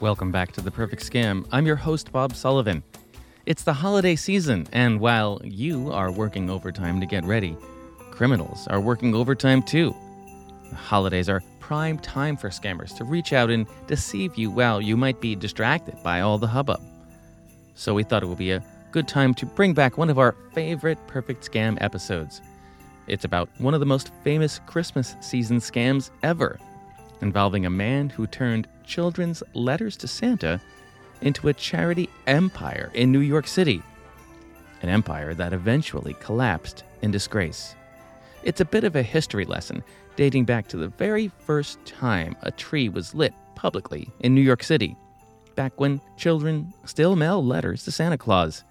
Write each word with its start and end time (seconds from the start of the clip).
Welcome 0.00 0.32
back 0.32 0.52
to 0.52 0.62
The 0.62 0.70
Perfect 0.70 1.02
Scam. 1.02 1.46
I'm 1.52 1.66
your 1.66 1.76
host, 1.76 2.10
Bob 2.10 2.34
Sullivan. 2.34 2.82
It's 3.44 3.64
the 3.64 3.74
holiday 3.74 4.16
season, 4.16 4.66
and 4.72 4.98
while 4.98 5.42
you 5.44 5.92
are 5.92 6.10
working 6.10 6.48
overtime 6.48 7.00
to 7.00 7.06
get 7.06 7.22
ready, 7.22 7.54
criminals 8.10 8.66
are 8.68 8.80
working 8.80 9.14
overtime 9.14 9.62
too. 9.62 9.94
The 10.70 10.76
holidays 10.76 11.28
are 11.28 11.42
prime 11.58 11.98
time 11.98 12.38
for 12.38 12.48
scammers 12.48 12.96
to 12.96 13.04
reach 13.04 13.34
out 13.34 13.50
and 13.50 13.66
deceive 13.86 14.38
you 14.38 14.50
while 14.50 14.80
you 14.80 14.96
might 14.96 15.20
be 15.20 15.36
distracted 15.36 16.02
by 16.02 16.22
all 16.22 16.38
the 16.38 16.46
hubbub. 16.46 16.80
So 17.74 17.92
we 17.92 18.02
thought 18.02 18.22
it 18.22 18.26
would 18.26 18.38
be 18.38 18.52
a 18.52 18.64
good 18.92 19.06
time 19.06 19.34
to 19.34 19.44
bring 19.44 19.74
back 19.74 19.98
one 19.98 20.08
of 20.08 20.18
our 20.18 20.34
favorite 20.54 20.98
Perfect 21.08 21.46
Scam 21.46 21.76
episodes. 21.82 22.40
It's 23.06 23.26
about 23.26 23.50
one 23.58 23.74
of 23.74 23.80
the 23.80 23.86
most 23.86 24.12
famous 24.24 24.60
Christmas 24.64 25.14
season 25.20 25.58
scams 25.58 26.08
ever, 26.22 26.58
involving 27.20 27.66
a 27.66 27.70
man 27.70 28.08
who 28.08 28.26
turned 28.26 28.66
children's 28.90 29.42
letters 29.54 29.96
to 29.96 30.08
Santa 30.08 30.60
into 31.22 31.48
a 31.48 31.54
charity 31.54 32.10
empire 32.26 32.90
in 32.92 33.12
New 33.12 33.20
York 33.20 33.46
City. 33.46 33.80
An 34.82 34.88
empire 34.88 35.32
that 35.34 35.52
eventually 35.52 36.14
collapsed 36.14 36.82
in 37.02 37.12
disgrace. 37.12 37.76
It's 38.42 38.60
a 38.60 38.64
bit 38.64 38.84
of 38.84 38.96
a 38.96 39.02
history 39.02 39.44
lesson 39.44 39.84
dating 40.16 40.44
back 40.44 40.66
to 40.68 40.76
the 40.76 40.88
very 40.88 41.28
first 41.28 41.82
time 41.86 42.34
a 42.42 42.50
tree 42.50 42.88
was 42.88 43.14
lit 43.14 43.32
publicly 43.54 44.10
in 44.20 44.34
New 44.34 44.40
York 44.40 44.64
City, 44.64 44.96
back 45.54 45.78
when 45.78 46.00
children 46.16 46.72
still 46.84 47.14
mailed 47.14 47.44
letters 47.44 47.84
to 47.84 47.92
Santa 47.92 48.18
Claus. 48.18 48.64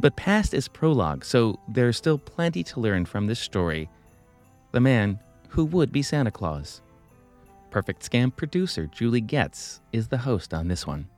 But 0.00 0.16
past 0.16 0.52
is 0.52 0.68
prologue, 0.68 1.24
so 1.24 1.58
there's 1.66 1.96
still 1.96 2.18
plenty 2.18 2.62
to 2.64 2.80
learn 2.80 3.06
from 3.06 3.26
this 3.26 3.40
story. 3.40 3.88
The 4.72 4.80
man 4.80 5.18
who 5.48 5.64
would 5.64 5.92
be 5.92 6.02
Santa 6.02 6.30
Claus. 6.30 6.82
Perfect 7.70 8.08
Scam 8.08 8.34
producer 8.34 8.86
Julie 8.86 9.20
Getz 9.20 9.80
is 9.92 10.08
the 10.08 10.18
host 10.18 10.52
on 10.52 10.66
this 10.66 10.86
one. 10.86 11.08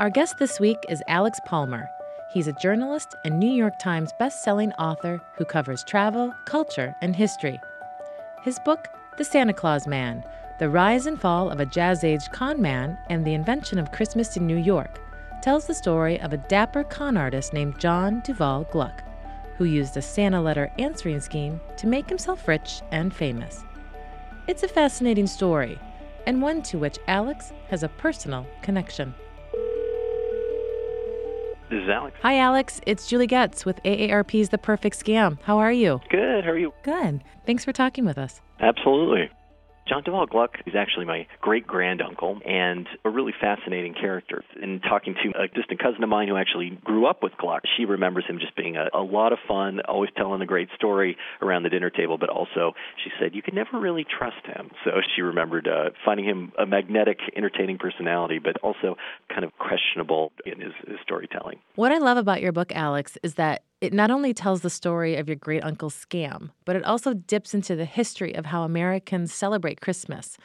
Our 0.00 0.10
guest 0.10 0.38
this 0.38 0.58
week 0.58 0.78
is 0.88 1.00
Alex 1.06 1.38
Palmer. 1.46 1.88
He's 2.34 2.48
a 2.48 2.54
journalist 2.54 3.14
and 3.24 3.38
New 3.38 3.52
York 3.52 3.78
Times 3.78 4.10
best-selling 4.18 4.72
author 4.72 5.22
who 5.36 5.44
covers 5.44 5.84
travel, 5.84 6.34
culture, 6.44 6.96
and 7.02 7.14
history. 7.14 7.60
His 8.42 8.58
book, 8.64 8.88
The 9.16 9.24
Santa 9.24 9.52
Claus 9.52 9.86
Man: 9.86 10.24
The 10.58 10.70
Rise 10.70 11.06
and 11.06 11.20
Fall 11.20 11.50
of 11.50 11.60
a 11.60 11.66
Jazz-Age 11.66 12.30
Con 12.32 12.60
Man 12.60 12.98
and 13.10 13.24
the 13.24 13.34
Invention 13.34 13.78
of 13.78 13.92
Christmas 13.92 14.36
in 14.36 14.44
New 14.44 14.56
York, 14.56 15.00
tells 15.40 15.66
the 15.66 15.74
story 15.74 16.20
of 16.20 16.32
a 16.32 16.38
dapper 16.48 16.82
con 16.82 17.16
artist 17.16 17.52
named 17.52 17.78
John 17.78 18.22
Duval 18.24 18.64
Gluck 18.72 19.04
who 19.62 19.68
used 19.68 19.96
a 19.96 20.02
Santa 20.02 20.42
letter 20.42 20.72
answering 20.80 21.20
scheme 21.20 21.60
to 21.76 21.86
make 21.86 22.08
himself 22.08 22.48
rich 22.48 22.82
and 22.90 23.14
famous. 23.14 23.62
It's 24.48 24.64
a 24.64 24.68
fascinating 24.68 25.28
story, 25.28 25.78
and 26.26 26.42
one 26.42 26.62
to 26.62 26.78
which 26.78 26.98
Alex 27.06 27.52
has 27.68 27.84
a 27.84 27.88
personal 27.88 28.44
connection. 28.60 29.14
This 31.70 31.84
is 31.84 31.88
Alex. 31.88 32.16
Hi, 32.22 32.38
Alex. 32.38 32.80
It's 32.86 33.06
Julie 33.06 33.28
Getz 33.28 33.64
with 33.64 33.80
AARP's 33.84 34.48
The 34.48 34.58
Perfect 34.58 34.98
Scam. 34.98 35.38
How 35.44 35.58
are 35.58 35.72
you? 35.72 36.00
Good. 36.10 36.44
How 36.44 36.50
are 36.50 36.58
you? 36.58 36.74
Good. 36.82 37.22
Thanks 37.46 37.64
for 37.64 37.72
talking 37.72 38.04
with 38.04 38.18
us. 38.18 38.40
Absolutely. 38.58 39.30
John 39.88 40.02
Duval 40.04 40.26
Gluck 40.26 40.58
is 40.66 40.74
actually 40.76 41.06
my 41.06 41.26
great 41.40 41.66
granduncle 41.66 42.40
and 42.46 42.86
a 43.04 43.10
really 43.10 43.32
fascinating 43.38 43.94
character. 43.94 44.44
In 44.62 44.80
talking 44.80 45.14
to 45.22 45.42
a 45.42 45.48
distant 45.48 45.82
cousin 45.82 46.02
of 46.02 46.08
mine 46.08 46.28
who 46.28 46.36
actually 46.36 46.78
grew 46.84 47.06
up 47.06 47.22
with 47.22 47.32
Gluck, 47.36 47.62
she 47.76 47.84
remembers 47.84 48.24
him 48.26 48.38
just 48.38 48.56
being 48.56 48.76
a, 48.76 48.88
a 48.94 49.02
lot 49.02 49.32
of 49.32 49.38
fun, 49.46 49.80
always 49.88 50.10
telling 50.16 50.40
a 50.40 50.46
great 50.46 50.68
story 50.76 51.16
around 51.40 51.64
the 51.64 51.68
dinner 51.68 51.90
table, 51.90 52.16
but 52.16 52.28
also 52.28 52.72
she 53.02 53.10
said 53.18 53.34
you 53.34 53.42
could 53.42 53.54
never 53.54 53.78
really 53.78 54.04
trust 54.04 54.46
him. 54.46 54.70
So 54.84 54.90
she 55.14 55.22
remembered 55.22 55.68
uh, 55.68 55.90
finding 56.04 56.26
him 56.26 56.52
a 56.58 56.66
magnetic, 56.66 57.18
entertaining 57.36 57.78
personality, 57.78 58.40
but 58.40 58.56
also 58.62 58.96
kind 59.28 59.44
of 59.44 59.52
questionable 59.56 60.32
in 60.44 60.60
his, 60.60 60.72
his 60.86 60.96
storytelling. 61.02 61.60
What 61.76 61.92
I 61.92 61.98
love 61.98 62.16
about 62.16 62.42
your 62.42 62.50
book, 62.50 62.72
Alex, 62.74 63.16
is 63.22 63.34
that 63.34 63.62
it 63.82 63.92
not 63.92 64.12
only 64.12 64.32
tells 64.32 64.60
the 64.60 64.70
story 64.70 65.16
of 65.16 65.28
your 65.28 65.34
great 65.34 65.64
uncle's 65.64 65.96
scam, 65.96 66.50
but 66.64 66.76
it 66.76 66.84
also 66.84 67.14
dips 67.14 67.52
into 67.52 67.74
the 67.74 67.84
history 67.84 68.32
of 68.32 68.46
how 68.46 68.62
Americans 68.62 69.34
celebrate 69.34 69.80
Christmas. 69.80 70.38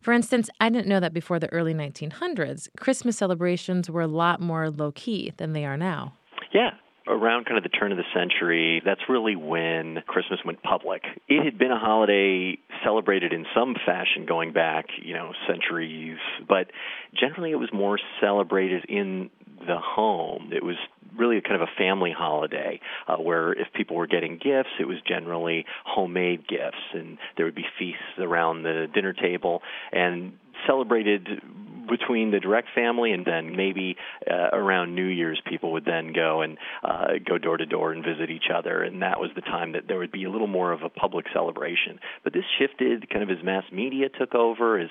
For 0.00 0.12
instance, 0.12 0.48
I 0.60 0.68
didn't 0.68 0.86
know 0.86 1.00
that 1.00 1.12
before 1.12 1.40
the 1.40 1.52
early 1.52 1.74
1900s, 1.74 2.68
Christmas 2.78 3.18
celebrations 3.18 3.90
were 3.90 4.02
a 4.02 4.06
lot 4.06 4.40
more 4.40 4.70
low 4.70 4.92
key 4.92 5.32
than 5.36 5.52
they 5.52 5.64
are 5.64 5.76
now. 5.76 6.12
Yeah, 6.52 6.74
around 7.08 7.46
kind 7.46 7.56
of 7.56 7.62
the 7.62 7.68
turn 7.68 7.92
of 7.92 7.98
the 7.98 8.04
century, 8.14 8.82
that's 8.84 9.02
really 9.08 9.36
when 9.36 10.02
Christmas 10.06 10.40
went 10.44 10.62
public. 10.62 11.02
It 11.28 11.44
had 11.44 11.58
been 11.58 11.70
a 11.70 11.78
holiday 11.78 12.58
celebrated 12.84 13.32
in 13.32 13.46
some 13.54 13.74
fashion 13.86 14.26
going 14.26 14.52
back, 14.52 14.86
you 15.02 15.14
know, 15.14 15.32
centuries, 15.48 16.18
but 16.48 16.70
generally 17.18 17.52
it 17.52 17.58
was 17.58 17.70
more 17.72 17.98
celebrated 18.20 18.84
in 18.88 19.30
the 19.66 19.78
home. 19.78 20.50
It 20.52 20.64
was 20.64 20.76
really 21.16 21.40
kind 21.40 21.60
of 21.60 21.62
a 21.62 21.78
family 21.78 22.12
holiday 22.16 22.80
uh, 23.08 23.16
where 23.16 23.52
if 23.52 23.68
people 23.74 23.96
were 23.96 24.06
getting 24.06 24.34
gifts, 24.34 24.70
it 24.78 24.86
was 24.86 24.98
generally 25.06 25.64
homemade 25.84 26.46
gifts, 26.46 26.82
and 26.92 27.18
there 27.36 27.46
would 27.46 27.54
be 27.54 27.66
feasts 27.78 28.02
around 28.18 28.62
the 28.62 28.86
dinner 28.92 29.12
table 29.12 29.62
and 29.92 30.32
celebrated 30.66 31.40
between 31.88 32.30
the 32.30 32.40
direct 32.40 32.68
family 32.74 33.12
and 33.12 33.24
then 33.24 33.56
maybe 33.56 33.96
uh, 34.30 34.50
around 34.52 34.94
New 34.94 35.06
Year's 35.06 35.40
people 35.46 35.72
would 35.72 35.84
then 35.84 36.12
go 36.12 36.42
and 36.42 36.58
uh, 36.82 37.14
go 37.24 37.38
door 37.38 37.56
to 37.56 37.66
door 37.66 37.92
and 37.92 38.04
visit 38.04 38.30
each 38.30 38.46
other. 38.54 38.82
And 38.82 39.02
that 39.02 39.20
was 39.20 39.30
the 39.34 39.40
time 39.40 39.72
that 39.72 39.84
there 39.88 39.98
would 39.98 40.12
be 40.12 40.24
a 40.24 40.30
little 40.30 40.46
more 40.46 40.72
of 40.72 40.82
a 40.82 40.88
public 40.88 41.26
celebration. 41.32 41.98
But 42.24 42.32
this 42.32 42.44
shifted. 42.58 43.08
Kind 43.10 43.22
of 43.22 43.36
as 43.36 43.44
mass 43.44 43.64
media 43.72 44.08
took 44.08 44.34
over 44.34 44.78
as 44.78 44.88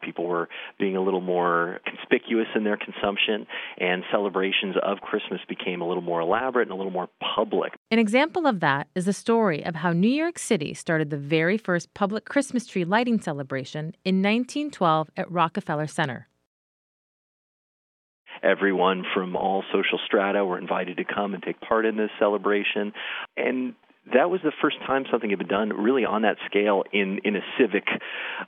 people 0.00 0.26
were 0.26 0.48
being 0.78 0.96
a 0.96 1.02
little 1.02 1.20
more 1.20 1.80
conspicuous 1.84 2.46
in 2.54 2.64
their 2.64 2.76
consumption 2.76 3.46
and 3.78 4.02
celebrations 4.10 4.76
of 4.82 4.98
Christmas 5.00 5.40
became 5.48 5.80
a 5.80 5.86
little 5.88 6.02
more 6.02 6.20
elaborate 6.20 6.68
and 6.68 6.72
a 6.72 6.76
little 6.76 6.92
more 6.92 7.08
public. 7.34 7.74
An 7.90 7.98
example 7.98 8.46
of 8.46 8.60
that 8.60 8.88
is 8.94 9.04
the 9.04 9.12
story 9.12 9.64
of 9.64 9.76
how 9.76 9.92
New 9.92 10.08
York 10.08 10.38
City 10.38 10.74
started 10.74 11.10
the 11.10 11.16
very 11.16 11.58
first 11.58 11.92
public 11.94 12.24
Christmas 12.24 12.66
tree 12.66 12.84
lighting 12.84 13.20
celebration 13.20 13.94
in 14.04 14.22
1912 14.22 15.07
at 15.16 15.30
Rockefeller 15.30 15.86
Center 15.86 16.28
everyone 18.42 19.04
from 19.14 19.36
all 19.36 19.64
social 19.72 19.98
strata 20.06 20.44
were 20.44 20.58
invited 20.58 20.96
to 20.98 21.04
come 21.04 21.34
and 21.34 21.42
take 21.42 21.60
part 21.60 21.84
in 21.84 21.96
this 21.96 22.10
celebration. 22.18 22.92
And 23.36 23.74
that 24.14 24.30
was 24.30 24.40
the 24.42 24.52
first 24.62 24.76
time 24.86 25.04
something 25.10 25.28
had 25.28 25.38
been 25.38 25.48
done 25.48 25.68
really 25.70 26.04
on 26.04 26.22
that 26.22 26.36
scale 26.46 26.84
in 26.92 27.20
in 27.24 27.36
a 27.36 27.40
civic 27.58 27.84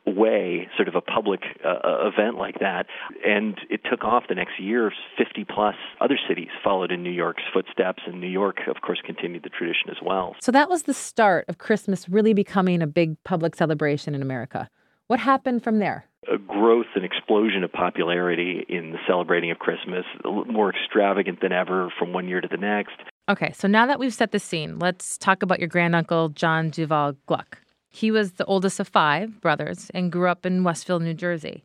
way, 0.06 0.68
sort 0.76 0.88
of 0.88 0.94
a 0.94 1.00
public 1.00 1.40
uh 1.64 2.08
event 2.08 2.38
like 2.38 2.60
that. 2.60 2.86
And 3.26 3.58
it 3.68 3.80
took 3.90 4.02
off 4.02 4.24
the 4.28 4.34
next 4.34 4.58
year. 4.58 4.90
50 5.18 5.44
plus 5.44 5.74
other 6.00 6.18
cities 6.28 6.48
followed 6.64 6.90
in 6.90 7.02
New 7.02 7.10
York's 7.10 7.42
footsteps, 7.52 8.02
and 8.06 8.20
New 8.20 8.28
York, 8.28 8.60
of 8.68 8.80
course, 8.80 9.00
continued 9.04 9.42
the 9.42 9.50
tradition 9.50 9.90
as 9.90 9.98
well. 10.02 10.34
So 10.40 10.50
that 10.52 10.70
was 10.70 10.84
the 10.84 10.94
start 10.94 11.44
of 11.48 11.58
Christmas 11.58 12.08
really 12.08 12.32
becoming 12.32 12.80
a 12.80 12.86
big 12.86 13.22
public 13.24 13.54
celebration 13.54 14.14
in 14.14 14.22
America. 14.22 14.70
What 15.08 15.20
happened 15.20 15.62
from 15.62 15.78
there? 15.78 16.06
A 16.32 16.38
growth 16.38 16.86
and 16.94 17.04
explosion 17.04 17.64
of 17.64 17.72
popularity 17.72 18.64
in 18.68 18.92
the 18.92 18.98
celebrating 19.06 19.50
of 19.50 19.58
Christmas, 19.58 20.04
more 20.24 20.70
extravagant 20.70 21.40
than 21.40 21.52
ever 21.52 21.92
from 21.98 22.12
one 22.12 22.28
year 22.28 22.40
to 22.40 22.48
the 22.48 22.56
next. 22.56 22.92
Okay, 23.28 23.52
so 23.52 23.66
now 23.68 23.86
that 23.86 23.98
we've 23.98 24.12
set 24.12 24.32
the 24.32 24.38
scene, 24.38 24.78
let's 24.78 25.16
talk 25.16 25.42
about 25.42 25.60
your 25.60 25.68
granduncle, 25.68 26.28
John 26.30 26.70
Duval 26.70 27.16
Gluck. 27.26 27.62
He 27.88 28.10
was 28.10 28.32
the 28.32 28.44
oldest 28.44 28.80
of 28.80 28.88
five 28.88 29.40
brothers 29.40 29.90
and 29.94 30.12
grew 30.12 30.28
up 30.28 30.44
in 30.44 30.62
Westville, 30.62 31.00
New 31.00 31.14
Jersey. 31.14 31.64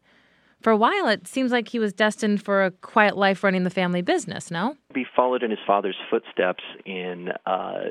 For 0.65 0.71
a 0.71 0.77
while, 0.77 1.07
it 1.09 1.27
seems 1.27 1.51
like 1.51 1.67
he 1.67 1.77
was 1.77 1.93
destined 1.93 2.41
for 2.41 2.65
a 2.65 2.71
quiet 2.71 3.15
life 3.15 3.43
running 3.43 3.65
the 3.65 3.69
family 3.69 4.01
business, 4.01 4.49
no? 4.49 4.75
He 4.95 5.05
followed 5.15 5.43
in 5.43 5.51
his 5.51 5.59
father's 5.67 5.95
footsteps 6.09 6.63
in 6.87 7.29
uh, 7.45 7.81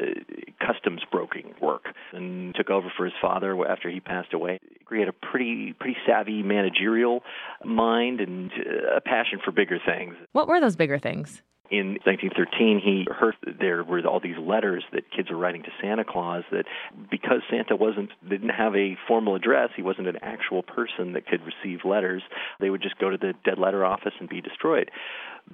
customs 0.59 1.03
broking 1.09 1.55
work 1.63 1.85
and 2.13 2.53
took 2.53 2.71
over 2.71 2.93
for 2.97 3.05
his 3.05 3.15
father 3.23 3.57
after 3.65 3.89
he 3.89 4.01
passed 4.01 4.35
away. 4.35 4.59
He 4.91 4.99
had 4.99 5.07
a 5.07 5.13
pretty 5.13 5.73
pretty 5.79 5.97
savvy 6.05 6.43
managerial 6.43 7.23
mind 7.65 8.21
and 8.21 8.51
a 8.97 9.01
passion 9.01 9.39
for 9.45 9.53
bigger 9.53 9.79
things. 9.79 10.17
What 10.33 10.49
were 10.49 10.61
those 10.61 10.75
bigger 10.75 10.99
things? 10.99 11.43
In 11.71 11.99
1913 12.05 12.81
he 12.85 13.07
heard 13.11 13.35
there 13.61 13.83
were 13.83 14.01
all 14.07 14.21
these 14.21 14.39
letters 14.39 14.85
that 14.93 15.11
kids 15.11 15.31
were 15.31 15.37
writing 15.37 15.63
to 15.63 15.71
Santa 15.81 16.05
Claus 16.05 16.45
that 16.53 16.67
because 17.11 17.41
Santa 17.51 17.77
wasn't 17.77 18.11
didn't 18.29 18.51
have 18.51 18.75
a 18.75 18.97
formal 19.09 19.35
address 19.35 19.71
he 19.75 19.83
wasn't 19.83 20.09
an 20.09 20.19
actual 20.23 20.63
person 20.63 21.15
that 21.15 21.27
could 21.27 21.41
receive 21.43 21.85
letters 21.85 22.23
they 22.61 22.71
would 22.71 22.83
just 22.83 22.99
go 22.99 23.11
to 23.11 23.17
the 23.17 23.33
dead 23.45 23.59
letter 23.59 23.85
office 23.85 24.13
and 24.21 24.29
be 24.29 24.41
destroyed. 24.41 24.91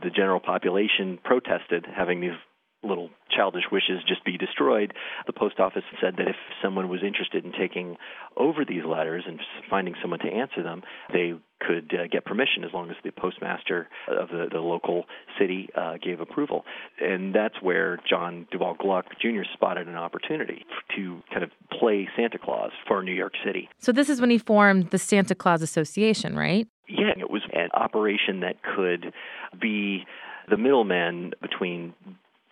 The 0.02 0.10
general 0.10 0.40
population 0.40 1.18
protested 1.22 1.86
having 1.86 2.20
these 2.20 2.38
little 2.82 3.10
childish 3.30 3.64
wishes 3.70 4.02
just 4.08 4.24
be 4.24 4.38
destroyed, 4.38 4.92
the 5.26 5.32
post 5.32 5.60
office 5.60 5.82
said 6.00 6.14
that 6.16 6.28
if 6.28 6.36
someone 6.62 6.88
was 6.88 7.00
interested 7.04 7.44
in 7.44 7.52
taking 7.52 7.96
over 8.36 8.64
these 8.64 8.84
letters 8.84 9.24
and 9.26 9.38
finding 9.68 9.94
someone 10.00 10.18
to 10.20 10.28
answer 10.28 10.62
them, 10.62 10.82
they 11.12 11.34
could 11.60 11.92
uh, 11.94 12.06
get 12.10 12.24
permission 12.24 12.64
as 12.64 12.70
long 12.72 12.90
as 12.90 12.96
the 13.04 13.10
postmaster 13.12 13.88
of 14.08 14.28
the, 14.28 14.46
the 14.50 14.58
local 14.58 15.04
city 15.38 15.68
uh, 15.76 15.94
gave 16.02 16.20
approval. 16.20 16.64
And 17.00 17.34
that's 17.34 17.60
where 17.60 17.98
John 18.08 18.46
Duval 18.50 18.76
Gluck 18.80 19.06
Jr. 19.20 19.42
spotted 19.52 19.86
an 19.86 19.96
opportunity 19.96 20.64
to 20.96 21.20
kind 21.30 21.44
of 21.44 21.50
play 21.78 22.08
Santa 22.16 22.38
Claus 22.38 22.70
for 22.88 23.02
New 23.02 23.12
York 23.12 23.34
City. 23.44 23.68
So, 23.78 23.92
this 23.92 24.08
is 24.08 24.20
when 24.20 24.30
he 24.30 24.38
formed 24.38 24.90
the 24.90 24.98
Santa 24.98 25.34
Claus 25.34 25.60
Association, 25.60 26.34
right? 26.34 26.66
Yeah, 26.88 27.12
it 27.18 27.30
was 27.30 27.42
an 27.52 27.68
operation 27.74 28.40
that 28.40 28.56
could 28.62 29.12
be 29.60 30.04
the 30.48 30.56
middleman 30.56 31.32
between 31.40 31.94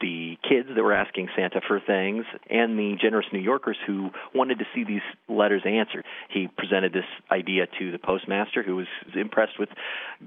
the 0.01 0.37
kids 0.49 0.69
that 0.75 0.83
were 0.83 0.93
asking 0.93 1.29
Santa 1.35 1.61
for 1.67 1.81
things 1.81 2.25
and 2.49 2.79
the 2.79 2.97
generous 3.01 3.27
New 3.33 3.41
Yorkers 3.41 3.77
who 3.87 4.11
wanted 4.35 4.59
to 4.59 4.65
see 4.75 4.85
these 4.85 5.03
letters 5.29 5.63
answered. 5.65 6.05
He 6.31 6.49
presented 6.57 6.93
this 6.93 7.05
idea 7.31 7.67
to 7.79 7.91
the 7.91 7.99
postmaster 7.99 8.63
who 8.63 8.77
was 8.77 8.87
impressed 9.15 9.59
with 9.59 9.69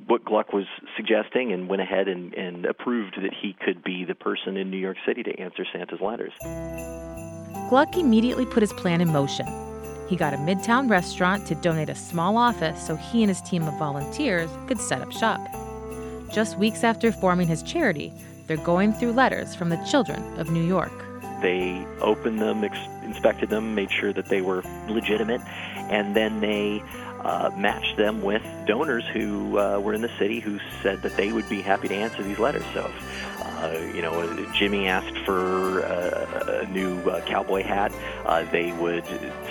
what 0.07 0.25
Gluck 0.25 0.51
was 0.51 0.65
suggesting 0.97 1.53
and 1.53 1.69
went 1.69 1.81
ahead 1.81 2.07
and, 2.07 2.33
and 2.33 2.65
approved 2.65 3.15
that 3.21 3.33
he 3.33 3.55
could 3.65 3.83
be 3.83 4.03
the 4.03 4.15
person 4.15 4.57
in 4.57 4.69
New 4.69 4.77
York 4.77 4.97
City 5.05 5.23
to 5.23 5.39
answer 5.39 5.65
Santa's 5.71 6.01
letters. 6.01 6.33
Gluck 7.69 7.95
immediately 7.95 8.45
put 8.45 8.61
his 8.61 8.73
plan 8.73 8.99
in 8.99 9.11
motion. 9.11 9.47
He 10.09 10.17
got 10.17 10.33
a 10.33 10.37
midtown 10.37 10.89
restaurant 10.89 11.47
to 11.47 11.55
donate 11.55 11.87
a 11.87 11.95
small 11.95 12.35
office 12.35 12.85
so 12.85 12.97
he 12.97 13.23
and 13.23 13.29
his 13.29 13.41
team 13.41 13.63
of 13.63 13.77
volunteers 13.79 14.49
could 14.67 14.79
set 14.79 15.01
up 15.01 15.13
shop. 15.13 15.39
Just 16.33 16.57
weeks 16.57 16.83
after 16.83 17.11
forming 17.13 17.47
his 17.47 17.63
charity, 17.63 18.11
they're 18.47 18.57
going 18.57 18.93
through 18.93 19.13
letters 19.13 19.55
from 19.55 19.69
the 19.69 19.77
children 19.89 20.21
of 20.39 20.51
New 20.51 20.63
York. 20.63 20.91
They 21.41 21.85
opened 22.01 22.39
them, 22.39 22.63
ex- 22.63 22.77
inspected 23.03 23.49
them, 23.49 23.73
made 23.73 23.91
sure 23.91 24.13
that 24.13 24.27
they 24.27 24.41
were 24.41 24.63
legitimate, 24.87 25.41
and 25.89 26.15
then 26.15 26.39
they 26.39 26.83
uh, 27.21 27.51
matched 27.57 27.97
them 27.97 28.21
with 28.21 28.43
donors 28.67 29.05
who 29.13 29.57
uh, 29.57 29.79
were 29.79 29.93
in 29.93 30.01
the 30.01 30.11
city 30.17 30.39
who 30.39 30.59
said 30.81 31.01
that 31.01 31.15
they 31.17 31.31
would 31.31 31.47
be 31.49 31.61
happy 31.61 31.87
to 31.87 31.95
answer 31.95 32.23
these 32.23 32.39
letters. 32.39 32.63
So, 32.73 32.91
uh, 33.39 33.91
you 33.93 34.01
know, 34.01 34.51
Jimmy 34.53 34.87
asked 34.87 35.17
for 35.19 35.83
uh, 35.83 36.63
a 36.63 36.67
new 36.67 36.99
uh, 37.01 37.21
cowboy 37.25 37.63
hat, 37.63 37.91
uh, 38.25 38.43
they 38.51 38.71
would 38.73 39.05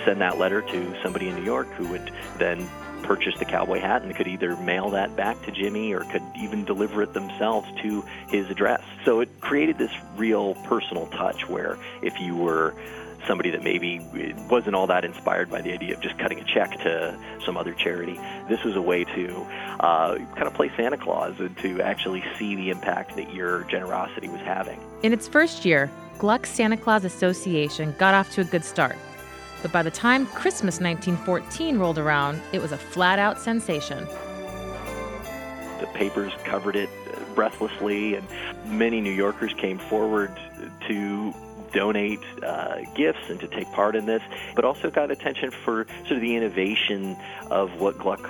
send 0.04 0.20
that 0.20 0.38
letter 0.38 0.62
to 0.62 1.02
somebody 1.02 1.28
in 1.28 1.36
New 1.36 1.44
York 1.44 1.68
who 1.74 1.88
would 1.88 2.10
then 2.38 2.68
purchase 3.00 3.38
the 3.38 3.44
cowboy 3.44 3.80
hat 3.80 4.02
and 4.02 4.14
could 4.14 4.28
either 4.28 4.56
mail 4.56 4.90
that 4.90 5.16
back 5.16 5.40
to 5.42 5.50
Jimmy 5.50 5.92
or 5.92 6.00
could 6.04 6.22
even 6.36 6.64
deliver 6.64 7.02
it 7.02 7.12
themselves 7.12 7.68
to 7.82 8.04
his 8.28 8.48
address. 8.50 8.82
So 9.04 9.20
it 9.20 9.28
created 9.40 9.78
this 9.78 9.92
real 10.16 10.54
personal 10.66 11.06
touch 11.06 11.48
where 11.48 11.78
if 12.02 12.20
you 12.20 12.36
were 12.36 12.74
somebody 13.26 13.50
that 13.50 13.62
maybe 13.62 14.00
wasn't 14.48 14.74
all 14.74 14.86
that 14.86 15.04
inspired 15.04 15.50
by 15.50 15.60
the 15.60 15.72
idea 15.72 15.94
of 15.94 16.00
just 16.00 16.18
cutting 16.18 16.40
a 16.40 16.44
check 16.44 16.70
to 16.80 17.16
some 17.44 17.56
other 17.56 17.74
charity. 17.74 18.18
This 18.48 18.62
was 18.64 18.76
a 18.76 18.82
way 18.82 19.04
to 19.04 19.46
uh, 19.80 20.16
kind 20.16 20.46
of 20.46 20.54
play 20.54 20.70
Santa 20.76 20.96
Claus 20.96 21.38
and 21.38 21.56
to 21.58 21.80
actually 21.80 22.24
see 22.38 22.56
the 22.56 22.70
impact 22.70 23.16
that 23.16 23.32
your 23.32 23.64
generosity 23.64 24.28
was 24.28 24.40
having. 24.40 24.80
In 25.02 25.12
its 25.12 25.28
first 25.28 25.64
year, 25.64 25.90
Gluck 26.18 26.46
Santa 26.46 26.76
Claus 26.76 27.04
Association 27.04 27.94
got 27.98 28.14
off 28.14 28.30
to 28.32 28.42
a 28.42 28.44
good 28.44 28.64
start. 28.64 28.96
But 29.62 29.72
by 29.72 29.82
the 29.82 29.90
time 29.90 30.26
Christmas 30.26 30.80
1914 30.80 31.78
rolled 31.78 31.98
around, 31.98 32.40
it 32.52 32.60
was 32.60 32.72
a 32.72 32.78
flat 32.78 33.18
out 33.18 33.38
sensation. 33.38 34.06
The 35.80 35.88
papers 35.94 36.32
covered 36.44 36.76
it 36.76 36.90
breathlessly, 37.34 38.14
and 38.14 38.26
many 38.66 39.00
New 39.00 39.12
Yorkers 39.12 39.52
came 39.54 39.78
forward 39.78 40.38
to 40.88 41.34
donate 41.72 42.20
uh, 42.42 42.78
gifts 42.94 43.28
and 43.28 43.38
to 43.40 43.46
take 43.48 43.70
part 43.72 43.94
in 43.94 44.06
this, 44.06 44.22
but 44.54 44.64
also 44.64 44.90
got 44.90 45.10
attention 45.10 45.50
for 45.50 45.86
sort 46.00 46.12
of 46.12 46.20
the 46.20 46.34
innovation 46.34 47.16
of 47.50 47.80
what 47.80 47.98
Gluck 47.98 48.28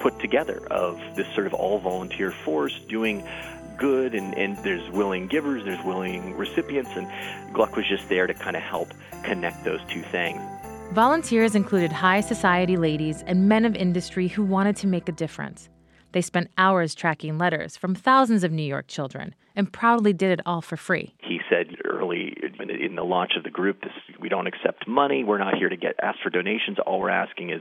put 0.00 0.18
together 0.20 0.64
of 0.70 1.00
this 1.16 1.26
sort 1.34 1.46
of 1.46 1.54
all 1.54 1.78
volunteer 1.78 2.30
force 2.30 2.78
doing 2.88 3.26
good 3.76 4.14
and, 4.14 4.34
and 4.34 4.56
there's 4.58 4.88
willing 4.90 5.26
givers, 5.26 5.64
there's 5.64 5.82
willing 5.84 6.36
recipients, 6.36 6.90
and 6.94 7.08
Gluck 7.52 7.76
was 7.76 7.86
just 7.86 8.08
there 8.08 8.26
to 8.26 8.34
kind 8.34 8.56
of 8.56 8.62
help 8.62 8.92
connect 9.22 9.64
those 9.64 9.80
two 9.88 10.02
things. 10.02 10.40
Volunteers 10.92 11.54
included 11.54 11.92
high 11.92 12.20
society 12.22 12.78
ladies 12.78 13.22
and 13.26 13.46
men 13.46 13.66
of 13.66 13.76
industry 13.76 14.26
who 14.26 14.42
wanted 14.42 14.74
to 14.76 14.86
make 14.86 15.06
a 15.08 15.12
difference. 15.12 15.68
They 16.12 16.22
spent 16.22 16.50
hours 16.56 16.94
tracking 16.94 17.36
letters 17.36 17.76
from 17.76 17.94
thousands 17.94 18.42
of 18.42 18.50
New 18.50 18.62
York 18.62 18.88
children 18.88 19.34
and 19.54 19.70
proudly 19.70 20.14
did 20.14 20.30
it 20.30 20.40
all 20.46 20.62
for 20.62 20.78
free. 20.78 21.14
He 21.18 21.40
said 21.50 21.76
early 21.84 22.34
in 22.58 22.96
the 22.96 23.04
launch 23.04 23.32
of 23.36 23.44
the 23.44 23.50
group, 23.50 23.82
this, 23.82 23.92
we 24.18 24.30
don't 24.30 24.46
accept 24.46 24.88
money. 24.88 25.24
We're 25.24 25.38
not 25.38 25.56
here 25.56 25.68
to 25.68 25.76
get 25.76 25.94
asked 26.02 26.20
for 26.22 26.30
donations. 26.30 26.78
All 26.86 27.00
we're 27.00 27.10
asking 27.10 27.50
is 27.50 27.60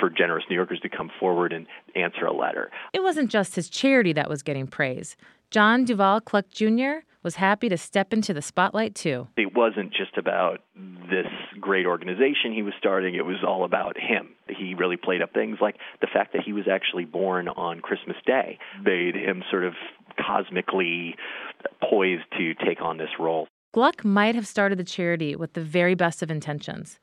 for 0.00 0.08
generous 0.08 0.44
New 0.48 0.56
Yorkers 0.56 0.80
to 0.80 0.88
come 0.88 1.10
forward 1.20 1.52
and 1.52 1.66
answer 1.94 2.24
a 2.24 2.32
letter. 2.32 2.70
It 2.94 3.02
wasn't 3.02 3.30
just 3.30 3.54
his 3.54 3.68
charity 3.68 4.14
that 4.14 4.30
was 4.30 4.42
getting 4.42 4.66
praise. 4.66 5.16
John 5.52 5.84
Duval 5.84 6.20
Gluck 6.20 6.48
Jr. 6.48 7.04
was 7.22 7.34
happy 7.34 7.68
to 7.68 7.76
step 7.76 8.14
into 8.14 8.32
the 8.32 8.40
spotlight 8.40 8.94
too. 8.94 9.28
It 9.36 9.54
wasn't 9.54 9.92
just 9.92 10.16
about 10.16 10.60
this 10.74 11.26
great 11.60 11.84
organization 11.84 12.54
he 12.54 12.62
was 12.62 12.72
starting, 12.78 13.16
it 13.16 13.26
was 13.26 13.44
all 13.46 13.66
about 13.66 13.98
him. 13.98 14.30
He 14.48 14.72
really 14.72 14.96
played 14.96 15.20
up 15.20 15.34
things 15.34 15.58
like 15.60 15.76
the 16.00 16.06
fact 16.06 16.32
that 16.32 16.40
he 16.42 16.54
was 16.54 16.64
actually 16.72 17.04
born 17.04 17.48
on 17.48 17.80
Christmas 17.80 18.16
Day 18.24 18.58
made 18.82 19.14
him 19.14 19.44
sort 19.50 19.64
of 19.64 19.74
cosmically 20.18 21.16
poised 21.82 22.24
to 22.38 22.54
take 22.54 22.80
on 22.80 22.96
this 22.96 23.10
role. 23.20 23.46
Gluck 23.72 24.06
might 24.06 24.34
have 24.34 24.46
started 24.46 24.78
the 24.78 24.84
charity 24.84 25.36
with 25.36 25.52
the 25.52 25.62
very 25.62 25.94
best 25.94 26.22
of 26.22 26.30
intentions, 26.30 26.98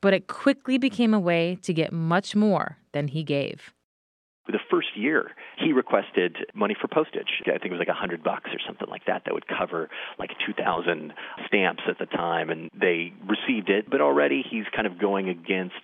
but 0.00 0.12
it 0.12 0.26
quickly 0.26 0.78
became 0.78 1.14
a 1.14 1.20
way 1.20 1.58
to 1.62 1.72
get 1.72 1.92
much 1.92 2.34
more 2.34 2.76
than 2.90 3.06
he 3.06 3.22
gave 3.22 3.72
the 4.46 4.58
first 4.70 4.88
year 4.96 5.30
he 5.58 5.72
requested 5.72 6.36
money 6.54 6.74
for 6.80 6.88
postage 6.88 7.42
i 7.46 7.52
think 7.52 7.66
it 7.66 7.72
was 7.72 7.78
like 7.78 7.88
a 7.88 7.94
hundred 7.94 8.22
bucks 8.22 8.50
or 8.52 8.58
something 8.66 8.88
like 8.88 9.04
that 9.06 9.22
that 9.24 9.34
would 9.34 9.46
cover 9.46 9.88
like 10.18 10.30
two 10.46 10.52
thousand 10.52 11.12
stamps 11.46 11.82
at 11.88 11.98
the 11.98 12.06
time 12.06 12.50
and 12.50 12.70
they 12.78 13.12
received 13.26 13.70
it 13.70 13.88
but 13.90 14.00
already 14.00 14.44
he's 14.48 14.64
kind 14.74 14.86
of 14.86 14.98
going 14.98 15.28
against 15.28 15.74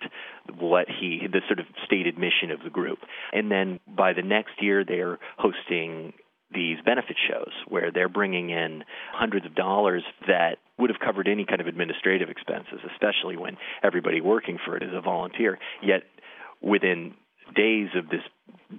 what 0.59 0.87
he 0.87 1.27
the 1.31 1.41
sort 1.47 1.59
of 1.59 1.65
stated 1.85 2.17
mission 2.17 2.51
of 2.51 2.59
the 2.63 2.69
group 2.69 2.99
and 3.33 3.51
then 3.51 3.79
by 3.87 4.13
the 4.13 4.21
next 4.21 4.61
year 4.61 4.83
they're 4.85 5.17
hosting 5.37 6.13
these 6.53 6.77
benefit 6.85 7.15
shows 7.29 7.53
where 7.67 7.91
they're 7.91 8.09
bringing 8.09 8.49
in 8.49 8.83
hundreds 9.13 9.45
of 9.45 9.55
dollars 9.55 10.03
that 10.27 10.57
would 10.77 10.89
have 10.89 10.99
covered 10.99 11.27
any 11.27 11.45
kind 11.45 11.61
of 11.61 11.67
administrative 11.67 12.29
expenses, 12.29 12.79
especially 12.91 13.37
when 13.37 13.57
everybody 13.83 14.19
working 14.19 14.57
for 14.65 14.75
it 14.75 14.83
is 14.83 14.89
a 14.93 15.01
volunteer. 15.01 15.59
Yet 15.81 16.03
within 16.61 17.13
days 17.55 17.89
of 17.95 18.09
this 18.09 18.21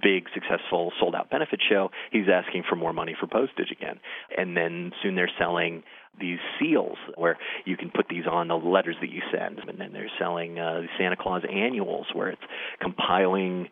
big 0.01 0.25
successful 0.33 0.91
sold 0.99 1.13
out 1.13 1.29
benefit 1.29 1.61
show 1.69 1.89
he's 2.11 2.25
asking 2.31 2.63
for 2.67 2.75
more 2.75 2.93
money 2.93 3.15
for 3.19 3.27
postage 3.27 3.71
again. 3.71 3.99
And 4.35 4.57
then 4.57 4.91
soon 5.01 5.15
they're 5.15 5.31
selling 5.37 5.83
these 6.19 6.39
seals 6.59 6.97
where 7.15 7.37
you 7.65 7.77
can 7.77 7.89
put 7.89 8.07
these 8.07 8.25
on 8.29 8.47
the 8.47 8.55
letters 8.55 8.95
that 9.01 9.09
you 9.09 9.21
send. 9.31 9.59
And 9.67 9.79
then 9.79 9.93
they're 9.93 10.11
selling 10.19 10.59
uh, 10.59 10.81
santa 10.97 11.15
claus 11.15 11.43
annuals 11.49 12.07
where 12.13 12.29
it's 12.29 12.41
compiling 12.81 13.69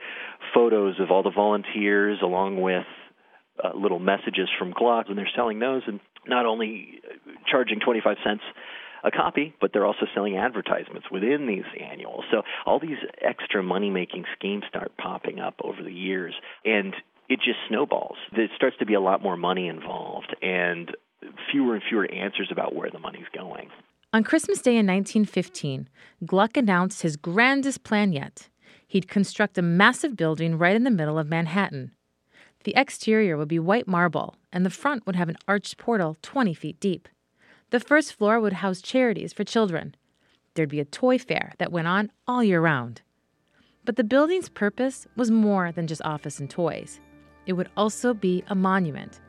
photos 0.54 1.00
of 1.00 1.12
all 1.12 1.24
the 1.24 1.32
volunteers 1.32 2.20
along 2.22 2.62
with 2.62 2.86
uh, 3.64 3.78
little 3.78 4.00
messages 4.00 4.50
from 4.58 4.72
Gluck, 4.72 5.08
and 5.10 5.18
they're 5.18 5.30
selling 5.36 5.60
those 5.60 5.84
and 5.86 6.00
not 6.26 6.46
only 6.46 7.00
charging 7.50 7.80
25 7.80 8.18
cents 8.24 8.44
a 9.04 9.12
copy, 9.12 9.54
but 9.60 9.72
they're 9.74 9.86
also 9.86 10.06
selling 10.14 10.38
advertisements 10.38 11.08
within 11.12 11.48
these 11.48 11.66
annuals. 11.80 12.24
So 12.32 12.44
all 12.66 12.80
these 12.80 12.98
extra 13.22 13.64
money 13.64 13.90
making 13.90 14.26
schemes 14.38 14.64
start 14.68 14.92
popping 14.98 15.40
up 15.40 15.56
over 15.64 15.84
the 15.84 15.94
years, 15.94 16.34
and 16.66 16.94
it 17.30 17.38
just 17.38 17.60
snowballs. 17.68 18.18
There 18.36 18.48
starts 18.56 18.78
to 18.80 18.86
be 18.86 18.94
a 18.94 19.02
lot 19.02 19.24
more 19.24 19.38
money 19.38 19.68
involved, 19.68 20.36
and 20.42 20.92
fewer 21.52 21.76
and 21.76 21.84
fewer 21.88 22.12
answers 22.12 22.50
about 22.52 22.76
where 22.76 22.90
the 22.90 23.00
money's 23.00 23.26
going. 23.36 23.70
On 24.14 24.24
Christmas 24.24 24.62
Day 24.62 24.72
in 24.72 24.88
1915, 24.88 25.88
Gluck 26.26 26.58
announced 26.58 27.02
his 27.02 27.16
grandest 27.16 27.84
plan 27.84 28.12
yet. 28.12 28.50
He'd 28.86 29.08
construct 29.08 29.58
a 29.58 29.62
massive 29.62 30.18
building 30.18 30.58
right 30.58 30.76
in 30.76 30.84
the 30.84 30.92
middle 30.92 31.18
of 31.18 31.30
Manhattan. 31.30 31.92
The 32.66 32.74
exterior 32.76 33.38
would 33.38 33.48
be 33.48 33.60
white 33.60 33.88
marble, 33.88 34.36
and 34.52 34.66
the 34.66 34.70
front 34.70 35.06
would 35.08 35.16
have 35.16 35.30
an 35.30 35.38
arched 35.48 35.78
portal 35.78 36.18
20 36.22 36.54
feet 36.54 36.80
deep. 36.80 37.08
The 37.72 37.80
first 37.80 38.16
floor 38.16 38.42
would 38.42 38.52
house 38.52 38.82
charities 38.82 39.32
for 39.32 39.46
children. 39.46 39.96
There'd 40.54 40.68
be 40.68 40.82
a 40.82 40.86
toy 40.86 41.18
fair 41.18 41.54
that 41.58 41.72
went 41.72 41.88
on 41.88 42.12
all 42.28 42.44
year 42.44 42.60
round. 42.60 43.02
But 43.86 43.96
the 43.96 44.04
building's 44.04 44.50
purpose 44.50 45.08
was 45.16 45.32
more 45.32 45.72
than 45.72 45.88
just 45.88 46.02
office 46.04 46.42
and 46.42 46.50
toys. 46.50 47.00
It 47.46 47.54
would 47.54 47.70
also 47.78 48.14
be 48.14 48.44
a 48.50 48.56
monument 48.56 49.22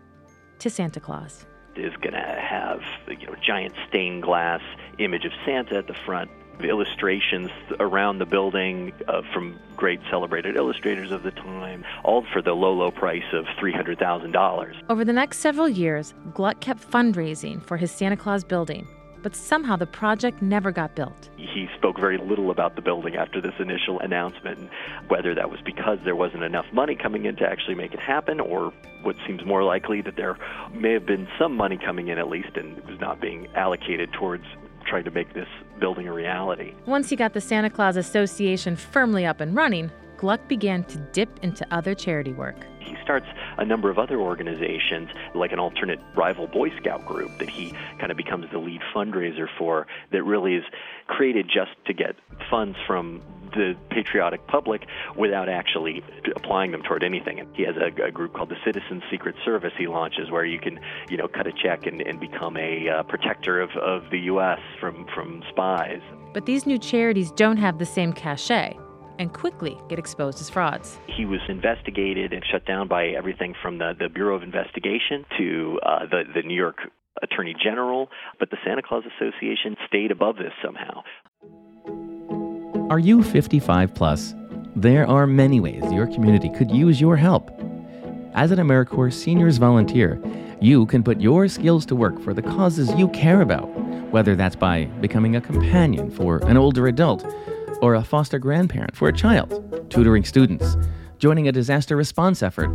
to 0.58 0.68
Santa 0.68 0.98
Claus. 0.98 1.46
Is 1.76 1.94
going 2.02 2.14
to 2.14 2.18
have 2.18 2.80
you 3.08 3.28
know 3.28 3.36
giant 3.40 3.74
stained 3.88 4.24
glass 4.24 4.60
image 4.98 5.24
of 5.24 5.30
Santa 5.46 5.76
at 5.76 5.86
the 5.86 5.94
front 6.04 6.28
illustrations 6.68 7.50
around 7.80 8.18
the 8.18 8.26
building 8.26 8.92
uh, 9.08 9.22
from 9.32 9.58
great 9.76 10.00
celebrated 10.10 10.56
illustrators 10.56 11.10
of 11.10 11.22
the 11.22 11.30
time, 11.30 11.84
all 12.04 12.24
for 12.32 12.42
the 12.42 12.52
low, 12.52 12.72
low 12.72 12.90
price 12.90 13.24
of 13.32 13.44
$300,000. 13.60 14.82
Over 14.88 15.04
the 15.04 15.12
next 15.12 15.38
several 15.38 15.68
years, 15.68 16.14
Gluck 16.34 16.60
kept 16.60 16.88
fundraising 16.88 17.62
for 17.62 17.76
his 17.76 17.90
Santa 17.90 18.16
Claus 18.16 18.44
building, 18.44 18.86
but 19.22 19.34
somehow 19.34 19.76
the 19.76 19.86
project 19.86 20.42
never 20.42 20.70
got 20.70 20.94
built. 20.94 21.30
He 21.36 21.68
spoke 21.76 21.98
very 21.98 22.18
little 22.18 22.50
about 22.50 22.76
the 22.76 22.82
building 22.82 23.16
after 23.16 23.40
this 23.40 23.54
initial 23.58 24.00
announcement, 24.00 24.58
and 24.58 24.70
whether 25.08 25.34
that 25.34 25.50
was 25.50 25.60
because 25.64 25.98
there 26.04 26.16
wasn't 26.16 26.42
enough 26.42 26.66
money 26.72 26.94
coming 26.94 27.24
in 27.24 27.36
to 27.36 27.44
actually 27.44 27.74
make 27.74 27.92
it 27.92 28.00
happen, 28.00 28.40
or 28.40 28.72
what 29.02 29.16
seems 29.26 29.44
more 29.44 29.64
likely 29.64 30.00
that 30.02 30.16
there 30.16 30.38
may 30.72 30.92
have 30.92 31.06
been 31.06 31.28
some 31.38 31.56
money 31.56 31.76
coming 31.76 32.08
in 32.08 32.18
at 32.18 32.28
least 32.28 32.56
and 32.56 32.78
it 32.78 32.86
was 32.86 33.00
not 33.00 33.20
being 33.20 33.48
allocated 33.54 34.12
towards 34.12 34.44
trying 34.86 35.04
to 35.04 35.10
make 35.10 35.34
this 35.34 35.48
building 35.78 36.08
a 36.08 36.12
reality. 36.12 36.74
Once 36.86 37.10
he 37.10 37.16
got 37.16 37.32
the 37.32 37.40
Santa 37.40 37.70
Claus 37.70 37.96
Association 37.96 38.76
firmly 38.76 39.26
up 39.26 39.40
and 39.40 39.54
running, 39.54 39.90
Gluck 40.16 40.46
began 40.46 40.84
to 40.84 40.98
dip 41.12 41.40
into 41.42 41.66
other 41.74 41.94
charity 41.94 42.32
work. 42.32 42.54
He 42.78 42.96
starts 43.02 43.26
a 43.58 43.64
number 43.64 43.90
of 43.90 43.98
other 43.98 44.20
organizations, 44.20 45.08
like 45.34 45.50
an 45.52 45.58
alternate 45.58 45.98
rival 46.14 46.46
Boy 46.46 46.70
Scout 46.78 47.04
group 47.06 47.36
that 47.38 47.48
he 47.48 47.72
kind 47.98 48.10
of 48.10 48.16
becomes 48.16 48.50
the 48.52 48.58
lead 48.58 48.82
fundraiser 48.94 49.48
for, 49.58 49.86
that 50.12 50.22
really 50.22 50.54
is 50.54 50.64
created 51.08 51.46
just 51.52 51.72
to 51.86 51.92
get 51.92 52.14
funds 52.48 52.76
from 52.86 53.20
the 53.54 53.74
patriotic 53.90 54.46
public 54.46 54.86
without 55.16 55.48
actually 55.48 56.02
applying 56.36 56.72
them 56.72 56.82
toward 56.82 57.02
anything. 57.02 57.46
He 57.54 57.64
has 57.64 57.76
a, 57.76 58.02
a 58.02 58.10
group 58.10 58.34
called 58.34 58.48
the 58.48 58.56
Citizen 58.64 59.02
Secret 59.10 59.34
Service 59.44 59.72
he 59.78 59.86
launches 59.86 60.30
where 60.30 60.44
you 60.44 60.58
can, 60.58 60.78
you 61.08 61.16
know, 61.16 61.28
cut 61.28 61.46
a 61.46 61.52
check 61.52 61.86
and, 61.86 62.00
and 62.02 62.20
become 62.20 62.56
a 62.56 62.88
uh, 62.88 63.02
protector 63.04 63.60
of, 63.60 63.70
of 63.76 64.10
the 64.10 64.18
U.S. 64.20 64.58
from, 64.80 65.06
from 65.14 65.42
spies. 65.50 66.00
But 66.32 66.46
these 66.46 66.66
new 66.66 66.78
charities 66.78 67.30
don't 67.32 67.58
have 67.58 67.78
the 67.78 67.86
same 67.86 68.12
cachet 68.12 68.76
and 69.18 69.32
quickly 69.32 69.78
get 69.88 69.98
exposed 69.98 70.40
as 70.40 70.48
frauds. 70.48 70.98
He 71.06 71.24
was 71.24 71.40
investigated 71.48 72.32
and 72.32 72.42
shut 72.50 72.64
down 72.66 72.88
by 72.88 73.08
everything 73.08 73.54
from 73.62 73.78
the, 73.78 73.92
the 73.98 74.08
Bureau 74.08 74.36
of 74.36 74.42
Investigation 74.42 75.24
to 75.38 75.80
uh, 75.84 76.06
the, 76.10 76.22
the 76.34 76.42
New 76.42 76.56
York 76.56 76.78
Attorney 77.22 77.54
General, 77.62 78.08
but 78.38 78.50
the 78.50 78.56
Santa 78.64 78.82
Claus 78.82 79.04
Association 79.16 79.76
stayed 79.86 80.10
above 80.10 80.36
this 80.36 80.52
somehow. 80.64 81.02
Are 82.92 82.98
you 82.98 83.22
55 83.22 83.94
plus? 83.94 84.34
There 84.76 85.06
are 85.06 85.26
many 85.26 85.60
ways 85.60 85.82
your 85.90 86.06
community 86.06 86.50
could 86.50 86.70
use 86.70 87.00
your 87.00 87.16
help. 87.16 87.50
As 88.34 88.50
an 88.50 88.58
AmeriCorps 88.58 89.14
Seniors 89.14 89.56
Volunteer, 89.56 90.20
you 90.60 90.84
can 90.84 91.02
put 91.02 91.18
your 91.18 91.48
skills 91.48 91.86
to 91.86 91.96
work 91.96 92.20
for 92.20 92.34
the 92.34 92.42
causes 92.42 92.92
you 92.92 93.08
care 93.08 93.40
about, 93.40 93.64
whether 94.10 94.36
that's 94.36 94.56
by 94.56 94.84
becoming 95.00 95.36
a 95.36 95.40
companion 95.40 96.10
for 96.10 96.36
an 96.46 96.58
older 96.58 96.86
adult 96.86 97.24
or 97.80 97.94
a 97.94 98.04
foster 98.04 98.38
grandparent 98.38 98.94
for 98.94 99.08
a 99.08 99.12
child, 99.14 99.86
tutoring 99.88 100.22
students, 100.22 100.76
joining 101.18 101.48
a 101.48 101.52
disaster 101.52 101.96
response 101.96 102.42
effort, 102.42 102.68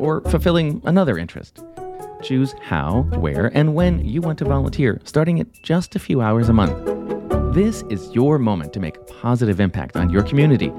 or 0.00 0.20
fulfilling 0.22 0.82
another 0.84 1.16
interest. 1.16 1.62
Choose 2.24 2.56
how, 2.60 3.02
where, 3.20 3.56
and 3.56 3.76
when 3.76 4.04
you 4.04 4.20
want 4.20 4.40
to 4.40 4.44
volunteer, 4.46 5.00
starting 5.04 5.38
at 5.38 5.46
just 5.62 5.94
a 5.94 6.00
few 6.00 6.20
hours 6.20 6.48
a 6.48 6.52
month. 6.52 6.89
This 7.52 7.82
is 7.90 8.14
your 8.14 8.38
moment 8.38 8.72
to 8.74 8.78
make 8.78 8.96
a 8.96 9.00
positive 9.00 9.58
impact 9.58 9.96
on 9.96 10.08
your 10.08 10.22
community 10.22 10.72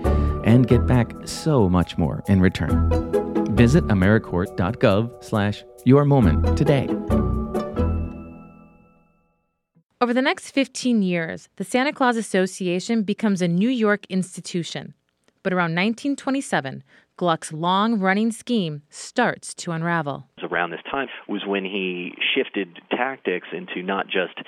and 0.45 0.65
get 0.65 0.87
back 0.87 1.11
so 1.25 1.67
much 1.67 1.97
more 1.97 2.23
in 2.29 2.39
return. 2.39 2.89
Visit 3.57 3.83
AmeriCorps.gov 3.87 5.21
slash 5.21 5.65
your 5.83 6.05
moment 6.05 6.57
today. 6.57 6.87
Over 9.99 10.13
the 10.13 10.21
next 10.21 10.51
15 10.51 11.01
years, 11.01 11.49
the 11.57 11.65
Santa 11.65 11.91
Claus 11.91 12.15
Association 12.15 13.03
becomes 13.03 13.41
a 13.41 13.49
New 13.49 13.67
York 13.69 14.05
institution. 14.07 14.93
But 15.43 15.51
around 15.51 15.75
1927, 15.75 16.85
Gluck's 17.17 17.51
long 17.51 17.99
running 17.99 18.31
scheme 18.31 18.83
starts 18.89 19.53
to 19.55 19.73
unravel. 19.73 20.29
Around 20.41 20.71
this 20.71 20.79
time 20.89 21.09
was 21.27 21.41
when 21.45 21.65
he 21.65 22.13
shifted 22.33 22.79
tactics 22.91 23.49
into 23.51 23.83
not 23.83 24.05
just 24.07 24.39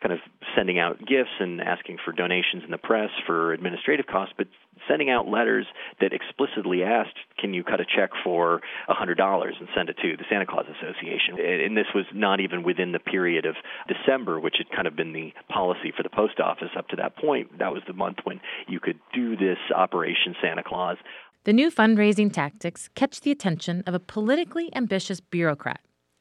kind 0.00 0.12
of 0.12 0.20
sending 0.56 0.78
out 0.78 0.98
gifts 0.98 1.40
and 1.40 1.60
asking 1.60 1.98
for 2.04 2.12
donations 2.12 2.62
in 2.64 2.70
the 2.70 2.78
press 2.78 3.10
for 3.26 3.52
administrative 3.52 4.06
costs, 4.06 4.34
but 4.36 4.46
sending 4.86 5.10
out 5.10 5.28
letters 5.28 5.66
that 6.00 6.12
explicitly 6.12 6.84
asked, 6.84 7.16
"Can 7.36 7.52
you 7.52 7.64
cut 7.64 7.80
a 7.80 7.84
check 7.84 8.10
for 8.22 8.62
a 8.88 8.94
hundred 8.94 9.16
dollars 9.16 9.56
and 9.58 9.68
send 9.74 9.88
it 9.88 9.96
to 9.98 10.16
the 10.16 10.24
Santa 10.30 10.46
Claus 10.46 10.66
Association?" 10.68 11.38
And 11.38 11.76
this 11.76 11.92
was 11.94 12.06
not 12.14 12.40
even 12.40 12.62
within 12.62 12.92
the 12.92 13.00
period 13.00 13.44
of 13.44 13.56
December, 13.88 14.38
which 14.38 14.56
had 14.58 14.70
kind 14.70 14.86
of 14.86 14.94
been 14.94 15.12
the 15.12 15.32
policy 15.48 15.90
for 15.90 16.02
the 16.02 16.10
post 16.10 16.40
office 16.40 16.70
up 16.76 16.88
to 16.88 16.96
that 16.96 17.16
point. 17.16 17.58
That 17.58 17.72
was 17.72 17.82
the 17.86 17.92
month 17.92 18.18
when 18.24 18.40
you 18.66 18.80
could 18.80 18.98
do 19.12 19.36
this 19.36 19.58
Operation 19.74 20.36
Santa 20.40 20.62
Claus. 20.62 20.96
The 21.44 21.52
new 21.52 21.70
fundraising 21.70 22.32
tactics 22.32 22.88
catch 22.88 23.20
the 23.20 23.30
attention 23.30 23.82
of 23.86 23.94
a 23.94 24.00
politically 24.00 24.74
ambitious 24.74 25.20
bureaucrat 25.20 25.80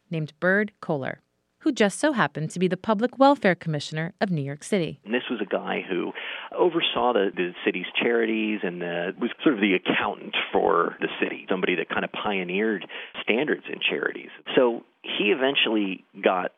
named 0.10 0.34
Bird 0.39 0.72
Coler 0.79 1.22
who 1.67 1.74
just 1.74 2.00
so 2.00 2.13
happened 2.13 2.50
to 2.50 2.59
be 2.59 2.69
the 2.69 2.77
Public 2.77 3.19
Welfare 3.19 3.53
Commissioner 3.53 4.13
of 4.21 4.31
New 4.31 4.41
York 4.41 4.63
City. 4.63 5.01
And 5.03 5.13
this 5.13 5.24
was 5.29 5.41
a 5.41 5.45
guy 5.45 5.83
who 5.88 6.13
oversaw 6.57 7.12
the, 7.12 7.29
the 7.36 7.51
city's 7.65 7.88
charities 8.01 8.62
and 8.63 8.81
the, 8.81 9.13
was 9.19 9.31
sort 9.43 9.55
of 9.55 9.59
the 9.59 9.74
accountant 9.74 10.33
for 10.53 10.95
the 11.01 11.09
city, 11.21 11.45
somebody 11.50 11.75
that 11.75 11.89
kind 11.89 12.05
of 12.05 12.12
pioneered 12.13 12.88
standards 13.21 13.63
in 13.67 13.79
charities. 13.81 14.29
So 14.55 14.86
he 15.01 15.25
eventually 15.36 16.05
got 16.24 16.53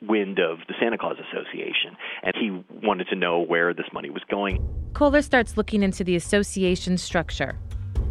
wind 0.00 0.40
of 0.40 0.58
the 0.66 0.74
Santa 0.80 0.98
Claus 0.98 1.18
Association, 1.30 1.96
and 2.24 2.34
he 2.34 2.64
wanted 2.84 3.06
to 3.10 3.14
know 3.14 3.38
where 3.38 3.72
this 3.72 3.86
money 3.92 4.10
was 4.10 4.22
going. 4.28 4.58
Coler 4.92 5.22
starts 5.22 5.56
looking 5.56 5.84
into 5.84 6.02
the 6.02 6.16
association 6.16 6.98
structure 6.98 7.56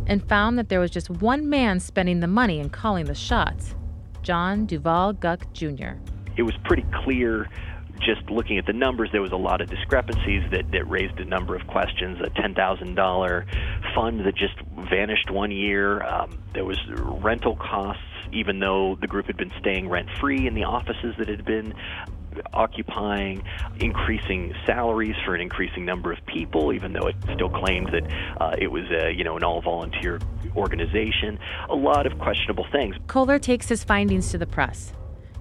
and 0.07 0.25
found 0.29 0.57
that 0.57 0.69
there 0.69 0.79
was 0.79 0.91
just 0.91 1.09
one 1.09 1.49
man 1.49 1.81
spending 1.81 2.21
the 2.21 2.27
money 2.27 2.61
and 2.61 2.71
calling 2.71 3.03
the 3.03 3.15
shots 3.15 3.75
John 4.23 4.65
Duval 4.65 5.13
Gluck 5.13 5.51
Jr 5.51 5.95
it 6.37 6.43
was 6.43 6.55
pretty 6.63 6.85
clear 7.03 7.47
just 8.01 8.29
looking 8.29 8.57
at 8.57 8.65
the 8.65 8.73
numbers, 8.73 9.09
there 9.11 9.21
was 9.21 9.31
a 9.31 9.37
lot 9.37 9.61
of 9.61 9.69
discrepancies 9.69 10.43
that, 10.51 10.71
that 10.71 10.89
raised 10.89 11.19
a 11.19 11.25
number 11.25 11.55
of 11.55 11.65
questions. 11.67 12.19
A 12.19 12.29
$10,000 12.31 13.95
fund 13.95 14.25
that 14.25 14.35
just 14.35 14.55
vanished 14.89 15.29
one 15.29 15.51
year. 15.51 16.03
Um, 16.03 16.37
there 16.53 16.65
was 16.65 16.79
rental 16.97 17.55
costs, 17.55 18.03
even 18.31 18.59
though 18.59 18.97
the 18.99 19.07
group 19.07 19.27
had 19.27 19.37
been 19.37 19.51
staying 19.59 19.89
rent 19.89 20.09
free 20.19 20.47
in 20.47 20.55
the 20.55 20.63
offices 20.63 21.15
that 21.17 21.27
had 21.27 21.45
been 21.45 21.73
occupying, 22.53 23.43
increasing 23.79 24.53
salaries 24.65 25.15
for 25.25 25.35
an 25.35 25.41
increasing 25.41 25.85
number 25.85 26.11
of 26.11 26.25
people, 26.25 26.73
even 26.73 26.93
though 26.93 27.07
it 27.07 27.15
still 27.35 27.49
claimed 27.49 27.87
that 27.91 28.09
uh, 28.39 28.55
it 28.57 28.71
was 28.71 28.85
a 28.89 29.11
you 29.11 29.23
know 29.25 29.35
an 29.35 29.43
all 29.43 29.61
volunteer 29.61 30.17
organization. 30.55 31.37
A 31.69 31.75
lot 31.75 32.05
of 32.05 32.17
questionable 32.19 32.65
things. 32.71 32.95
Coler 33.07 33.37
takes 33.37 33.67
his 33.67 33.83
findings 33.83 34.31
to 34.31 34.37
the 34.37 34.47
press. 34.47 34.93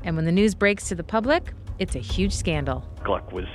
And 0.04 0.16
when 0.16 0.24
the 0.24 0.32
news 0.32 0.54
breaks 0.54 0.88
to 0.88 0.94
the 0.94 1.04
public, 1.04 1.52
it's 1.78 1.94
a 1.94 2.00
huge 2.00 2.34
scandal. 2.34 2.84
Gluck 3.04 3.32
was 3.32 3.46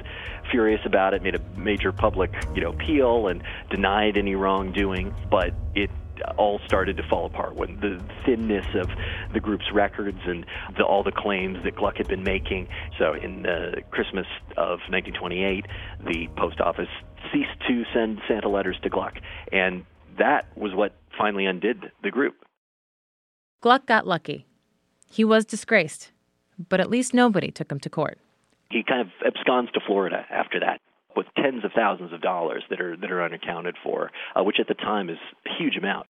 furious 0.52 0.82
about 0.86 1.14
it, 1.14 1.24
made 1.24 1.36
a 1.36 1.42
major 1.58 1.92
public, 1.92 2.32
you 2.54 2.62
know, 2.62 2.70
appeal 2.70 3.28
and 3.28 3.44
denied 3.70 4.18
any 4.18 4.36
wrongdoing, 4.36 5.14
but 5.30 5.54
it 5.76 5.90
all 6.38 6.60
started 6.66 6.98
to 6.98 7.04
fall 7.04 7.26
apart 7.26 7.56
when 7.56 7.80
the 7.82 8.02
thinness 8.26 8.66
of 8.74 8.90
the 9.34 9.40
group's 9.40 9.72
records 9.74 10.20
and 10.26 10.46
the, 10.78 10.84
all 10.84 11.04
the 11.04 11.12
claims 11.12 11.58
that 11.64 11.76
Gluck 11.76 11.98
had 11.98 12.08
been 12.08 12.24
making. 12.24 12.68
So 12.98 13.14
in 13.14 13.44
the 13.44 13.82
Christmas 13.92 14.26
of 14.58 14.80
1928, 14.90 15.66
the 16.06 16.28
post 16.38 16.62
office 16.62 16.88
ceased 17.34 17.60
to 17.68 17.84
send 17.94 18.22
Santa 18.28 18.50
letters 18.50 18.78
to 18.84 18.90
Gluck, 18.90 19.16
and 19.52 19.86
that 20.18 20.46
was 20.58 20.74
what 20.74 20.96
finally 21.18 21.46
undid 21.46 21.92
the 22.02 22.12
group. 22.12 22.36
Gluck 23.62 23.86
got 23.86 24.08
lucky. 24.08 24.46
He 25.12 25.24
was 25.24 25.46
disgraced 25.46 26.12
but 26.70 26.80
at 26.80 26.90
least 26.90 27.14
nobody 27.14 27.52
took 27.52 27.72
him 27.72 27.80
to 27.80 27.90
court. 27.90 28.18
He 28.72 28.84
kind 28.84 29.02
of 29.02 29.08
absconds 29.26 29.72
to 29.74 29.80
Florida 29.86 30.26
after 30.30 30.60
that 30.60 30.82
with 31.16 31.28
tens 31.38 31.64
of 31.64 31.72
thousands 31.74 32.12
of 32.14 32.22
dollars 32.22 32.64
that 32.70 32.82
are 32.82 32.98
that 32.98 33.12
are 33.12 33.24
unaccounted 33.24 33.76
for, 33.84 34.12
uh, 34.36 34.44
which 34.44 34.58
at 34.60 34.68
the 34.68 34.74
time 34.74 35.10
is 35.10 35.18
a 35.46 35.54
huge 35.58 35.78
amount. 35.78 36.08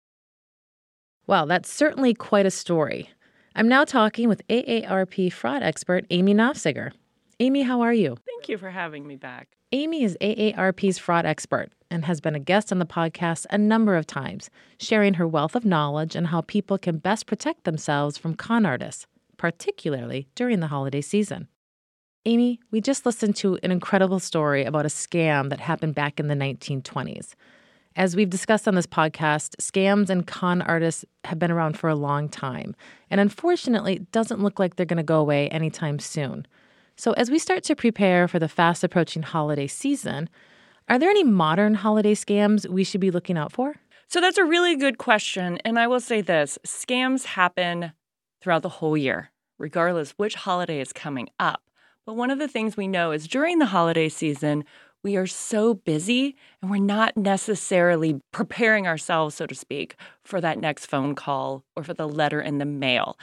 Well, 1.27 1.45
that's 1.45 1.71
certainly 1.71 2.13
quite 2.13 2.45
a 2.45 2.51
story. 2.51 3.09
I'm 3.55 3.67
now 3.67 3.85
talking 3.85 4.27
with 4.27 4.45
AARP 4.47 5.31
fraud 5.31 5.63
expert 5.63 6.05
Amy 6.09 6.33
Nofziger. 6.33 6.91
Amy, 7.39 7.61
how 7.61 7.81
are 7.81 7.93
you? 7.93 8.17
Thank 8.25 8.49
you 8.49 8.57
for 8.57 8.69
having 8.69 9.07
me 9.07 9.15
back. 9.15 9.49
Amy 9.71 10.03
is 10.03 10.17
AARP's 10.19 10.97
fraud 10.97 11.25
expert 11.25 11.71
and 11.91 12.05
has 12.05 12.19
been 12.19 12.35
a 12.35 12.39
guest 12.39 12.71
on 12.71 12.79
the 12.79 12.85
podcast 12.85 13.45
a 13.51 13.57
number 13.57 13.95
of 13.95 14.07
times, 14.07 14.49
sharing 14.79 15.15
her 15.15 15.27
wealth 15.27 15.55
of 15.55 15.63
knowledge 15.63 16.15
and 16.15 16.27
how 16.27 16.41
people 16.41 16.77
can 16.77 16.97
best 16.97 17.27
protect 17.27 17.63
themselves 17.63 18.17
from 18.17 18.33
con 18.33 18.65
artists 18.65 19.05
particularly 19.39 20.27
during 20.35 20.59
the 20.59 20.67
holiday 20.67 21.01
season. 21.01 21.47
Amy, 22.25 22.59
we 22.69 22.81
just 22.81 23.05
listened 23.05 23.35
to 23.37 23.57
an 23.63 23.71
incredible 23.71 24.19
story 24.19 24.65
about 24.65 24.85
a 24.85 24.89
scam 24.89 25.49
that 25.49 25.59
happened 25.61 25.95
back 25.95 26.19
in 26.19 26.27
the 26.27 26.35
1920s. 26.35 27.33
As 27.95 28.15
we've 28.15 28.29
discussed 28.29 28.67
on 28.67 28.75
this 28.75 28.85
podcast, 28.85 29.55
scams 29.59 30.09
and 30.09 30.27
con 30.27 30.61
artists 30.61 31.05
have 31.23 31.39
been 31.39 31.49
around 31.49 31.79
for 31.79 31.89
a 31.89 31.95
long 31.95 32.29
time, 32.29 32.75
and 33.09 33.19
unfortunately, 33.19 33.95
it 33.95 34.11
doesn't 34.11 34.43
look 34.43 34.59
like 34.59 34.75
they're 34.75 34.85
going 34.85 34.97
to 34.97 35.03
go 35.03 35.19
away 35.19 35.49
anytime 35.49 35.97
soon. 35.97 36.45
So, 36.95 37.13
as 37.13 37.31
we 37.31 37.39
start 37.39 37.63
to 37.63 37.75
prepare 37.75 38.27
for 38.27 38.37
the 38.37 38.49
fast 38.49 38.83
approaching 38.83 39.23
holiday 39.23 39.67
season, 39.67 40.29
Are 40.89 40.97
there 40.97 41.09
any 41.09 41.23
modern 41.23 41.75
holiday 41.75 42.15
scams 42.15 42.67
we 42.67 42.83
should 42.83 42.99
be 42.99 43.11
looking 43.11 43.37
out 43.37 43.51
for? 43.51 43.75
So 44.07 44.19
that's 44.19 44.39
a 44.39 44.43
really 44.43 44.75
good 44.75 44.97
question. 44.97 45.59
And 45.63 45.77
I 45.77 45.85
will 45.85 45.99
say 45.99 46.21
this 46.21 46.57
scams 46.65 47.25
happen 47.25 47.91
throughout 48.41 48.63
the 48.63 48.69
whole 48.69 48.97
year, 48.97 49.31
regardless 49.57 50.11
which 50.11 50.35
holiday 50.35 50.79
is 50.79 50.93
coming 50.93 51.29
up. 51.39 51.61
But 52.05 52.15
one 52.15 52.31
of 52.31 52.39
the 52.39 52.47
things 52.47 52.75
we 52.75 52.87
know 52.87 53.11
is 53.11 53.27
during 53.27 53.59
the 53.59 53.67
holiday 53.67 54.09
season, 54.09 54.65
we 55.01 55.15
are 55.15 55.27
so 55.27 55.75
busy 55.75 56.35
and 56.61 56.69
we're 56.69 56.77
not 56.77 57.15
necessarily 57.15 58.19
preparing 58.33 58.85
ourselves, 58.85 59.35
so 59.35 59.45
to 59.45 59.55
speak, 59.55 59.95
for 60.23 60.41
that 60.41 60.59
next 60.59 60.87
phone 60.87 61.15
call 61.15 61.63
or 61.75 61.83
for 61.83 61.93
the 61.93 62.07
letter 62.07 62.41
in 62.41 62.57
the 62.57 62.65
mail. 62.65 63.17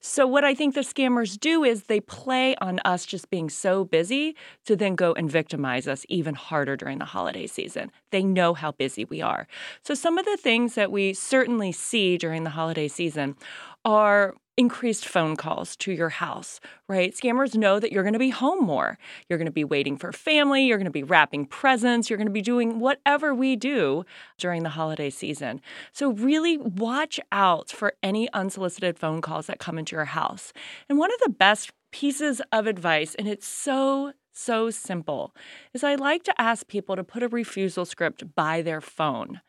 So, 0.00 0.26
what 0.26 0.44
I 0.44 0.54
think 0.54 0.74
the 0.74 0.82
scammers 0.82 1.40
do 1.40 1.64
is 1.64 1.84
they 1.84 2.00
play 2.00 2.54
on 2.56 2.80
us 2.84 3.06
just 3.06 3.30
being 3.30 3.48
so 3.48 3.84
busy 3.84 4.36
to 4.66 4.76
then 4.76 4.94
go 4.94 5.14
and 5.14 5.30
victimize 5.30 5.88
us 5.88 6.04
even 6.08 6.34
harder 6.34 6.76
during 6.76 6.98
the 6.98 7.06
holiday 7.06 7.46
season. 7.46 7.90
They 8.10 8.22
know 8.22 8.52
how 8.52 8.72
busy 8.72 9.06
we 9.06 9.22
are. 9.22 9.46
So, 9.82 9.94
some 9.94 10.18
of 10.18 10.26
the 10.26 10.36
things 10.36 10.74
that 10.74 10.92
we 10.92 11.14
certainly 11.14 11.72
see 11.72 12.18
during 12.18 12.44
the 12.44 12.50
holiday 12.50 12.88
season 12.88 13.36
are 13.84 14.34
increased 14.56 15.06
phone 15.06 15.36
calls 15.36 15.76
to 15.76 15.92
your 15.92 16.10
house, 16.10 16.60
right? 16.88 17.14
Scammers 17.14 17.54
know 17.54 17.80
that 17.80 17.90
you're 17.90 18.02
going 18.02 18.12
to 18.12 18.18
be 18.18 18.30
home 18.30 18.64
more. 18.64 18.98
You're 19.28 19.38
going 19.38 19.46
to 19.46 19.52
be 19.52 19.64
waiting 19.64 19.96
for 19.96 20.12
family, 20.12 20.64
you're 20.66 20.78
going 20.78 20.84
to 20.84 20.90
be 20.90 21.02
wrapping 21.02 21.46
presents, 21.46 22.10
you're 22.10 22.18
going 22.18 22.26
to 22.26 22.32
be 22.32 22.42
doing 22.42 22.78
whatever 22.78 23.34
we 23.34 23.56
do 23.56 24.04
during 24.38 24.62
the 24.62 24.70
holiday 24.70 25.10
season. 25.10 25.60
So 25.92 26.12
really 26.12 26.58
watch 26.58 27.18
out 27.30 27.70
for 27.70 27.94
any 28.02 28.30
unsolicited 28.32 28.98
phone 28.98 29.22
calls 29.22 29.46
that 29.46 29.58
come 29.58 29.78
into 29.78 29.96
your 29.96 30.06
house. 30.06 30.52
And 30.88 30.98
one 30.98 31.12
of 31.12 31.20
the 31.24 31.30
best 31.30 31.72
pieces 31.90 32.40
of 32.52 32.66
advice 32.66 33.14
and 33.14 33.28
it's 33.28 33.46
so 33.46 34.12
so 34.32 34.70
simple 34.70 35.34
is 35.74 35.84
I 35.84 35.94
like 35.94 36.24
to 36.24 36.40
ask 36.40 36.66
people 36.66 36.96
to 36.96 37.04
put 37.04 37.22
a 37.22 37.28
refusal 37.28 37.84
script 37.84 38.34
by 38.34 38.62
their 38.62 38.80
phone. 38.80 39.40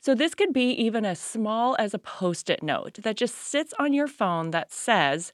So 0.00 0.14
this 0.14 0.34
could 0.34 0.52
be 0.52 0.70
even 0.70 1.04
as 1.04 1.18
small 1.18 1.76
as 1.78 1.94
a 1.94 1.98
post 1.98 2.50
it 2.50 2.62
note 2.62 2.94
that 3.02 3.16
just 3.16 3.34
sits 3.34 3.74
on 3.78 3.92
your 3.92 4.08
phone 4.08 4.50
that 4.50 4.72
says, 4.72 5.32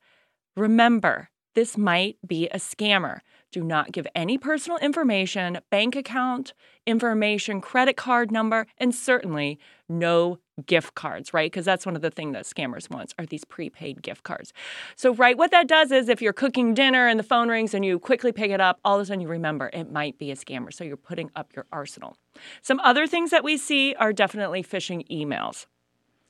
Remember, 0.57 1.31
this 1.57 1.79
might 1.79 2.19
be 2.25 2.49
a 2.49 2.59
scammer. 2.59 3.21
Do 3.51 3.65
not 3.65 3.91
give 3.91 4.07
any 4.15 4.37
personal 4.37 4.77
information, 4.79 5.59
bank 5.71 5.97
account 5.97 6.53
information, 6.87 7.63
credit 7.63 7.97
card 7.97 8.31
number, 8.31 8.67
and 8.77 8.95
certainly 8.95 9.59
no 9.89 10.39
gift 10.67 10.95
cards, 10.95 11.33
right? 11.33 11.51
Because 11.51 11.65
that's 11.65 11.87
one 11.87 11.97
of 11.97 12.03
the 12.03 12.11
things 12.11 12.35
that 12.35 12.45
scammers 12.45 12.91
want 12.91 13.15
are 13.19 13.25
these 13.25 13.45
prepaid 13.45 14.03
gift 14.03 14.23
cards. 14.23 14.53
So, 14.97 15.15
right, 15.15 15.39
what 15.39 15.51
that 15.51 15.67
does 15.67 15.91
is 15.91 16.11
if 16.11 16.21
you're 16.21 16.35
cooking 16.35 16.75
dinner 16.75 17.09
and 17.09 17.19
the 17.19 17.25
phone 17.25 17.49
rings 17.49 17.73
and 17.73 17.87
you 17.87 17.99
quickly 17.99 18.33
pick 18.33 18.51
it 18.51 18.61
up, 18.61 18.79
all 18.85 18.97
of 18.97 19.03
a 19.03 19.07
sudden 19.07 19.23
you 19.23 19.29
remember 19.29 19.71
it 19.73 19.91
might 19.91 20.19
be 20.19 20.31
a 20.31 20.37
scammer. 20.37 20.71
So 20.71 20.85
you're 20.85 20.99
putting 20.99 21.31
up 21.35 21.57
your 21.57 21.65
arsenal. 21.73 22.19
Some 22.61 22.81
other 22.81 23.07
things 23.07 23.31
that 23.31 23.43
we 23.43 23.57
see 23.57 23.95
are 23.95 24.13
definitely 24.13 24.63
phishing 24.63 25.09
emails. 25.11 25.65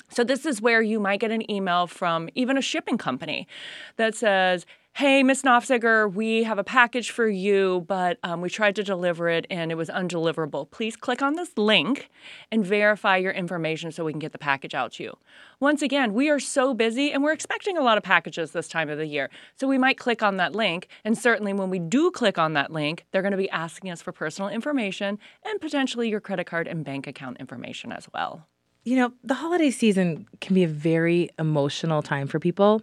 So, 0.09 0.23
this 0.23 0.47
is 0.47 0.63
where 0.63 0.83
you 0.83 1.01
might 1.01 1.21
get 1.21 1.33
an 1.33 1.51
email 1.51 1.87
from 1.87 2.29
even 2.35 2.57
a 2.57 2.63
shipping 2.63 2.99
company 2.99 3.49
that 3.97 4.15
says, 4.15 4.65
Hey, 4.97 5.23
Miss 5.23 5.43
Nofziger, 5.43 6.11
we 6.11 6.45
have 6.45 6.59
a 6.59 6.65
package 6.65 7.11
for 7.11 7.29
you, 7.29 7.85
but 7.87 8.19
um, 8.23 8.41
we 8.41 8.49
tried 8.49 8.77
to 8.77 8.83
deliver 8.83 9.29
it 9.29 9.47
and 9.51 9.71
it 9.71 9.75
was 9.75 9.91
undeliverable. 9.91 10.71
Please 10.71 10.97
click 10.97 11.21
on 11.21 11.35
this 11.35 11.51
link 11.59 12.09
and 12.51 12.65
verify 12.65 13.19
your 13.19 13.33
information 13.33 13.93
so 13.93 14.07
we 14.07 14.13
can 14.15 14.19
get 14.19 14.33
the 14.33 14.39
package 14.39 14.75
out 14.75 14.93
to 14.93 15.03
you. 15.03 15.19
Once 15.61 15.83
again, 15.83 16.15
we 16.15 16.31
are 16.31 16.41
so 16.41 16.73
busy 16.73 17.13
and 17.13 17.23
we're 17.23 17.35
expecting 17.35 17.77
a 17.77 17.83
lot 17.83 17.99
of 17.99 18.05
packages 18.05 18.53
this 18.53 18.69
time 18.69 18.89
of 18.89 18.97
the 18.97 19.05
year. 19.05 19.29
So 19.57 19.69
we 19.69 19.77
might 19.77 19.99
click 19.99 20.23
on 20.23 20.39
that 20.39 20.55
link. 20.55 20.89
And 21.05 21.19
certainly 21.19 21.53
when 21.53 21.69
we 21.69 21.79
do 21.79 22.11
click 22.11 22.39
on 22.39 22.55
that 22.55 22.73
link, 22.73 23.05
they're 23.11 23.21
going 23.21 23.33
to 23.33 23.37
be 23.37 23.51
asking 23.51 23.91
us 23.91 24.01
for 24.01 24.13
personal 24.13 24.49
information 24.49 25.19
and 25.45 25.61
potentially 25.61 26.09
your 26.09 26.21
credit 26.21 26.47
card 26.47 26.67
and 26.67 26.87
bank 26.87 27.07
account 27.07 27.37
information 27.37 27.93
as 27.93 28.09
well. 28.15 28.47
You 28.83 28.97
know, 28.97 29.13
the 29.23 29.35
holiday 29.35 29.71
season 29.73 30.27
can 30.41 30.55
be 30.55 30.65
a 30.65 30.69
very 30.69 31.29
emotional 31.39 32.01
time 32.01 32.29
for 32.29 32.41
people. 32.41 32.81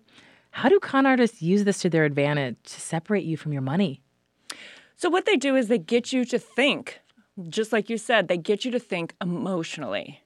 How 0.53 0.69
do 0.69 0.79
con 0.79 1.07
artists 1.07 1.41
use 1.41 1.63
this 1.63 1.79
to 1.79 1.89
their 1.89 2.05
advantage 2.05 2.57
to 2.65 2.79
separate 2.79 3.25
you 3.25 3.37
from 3.37 3.53
your 3.53 3.63
money? 3.63 4.03
So, 4.95 5.09
what 5.09 5.25
they 5.25 5.35
do 5.35 5.55
is 5.55 5.67
they 5.67 5.79
get 5.79 6.13
you 6.13 6.25
to 6.25 6.37
think, 6.37 7.01
just 7.49 7.73
like 7.73 7.89
you 7.89 7.97
said, 7.97 8.27
they 8.27 8.37
get 8.37 8.63
you 8.63 8.69
to 8.69 8.79
think 8.79 9.15
emotionally 9.19 10.22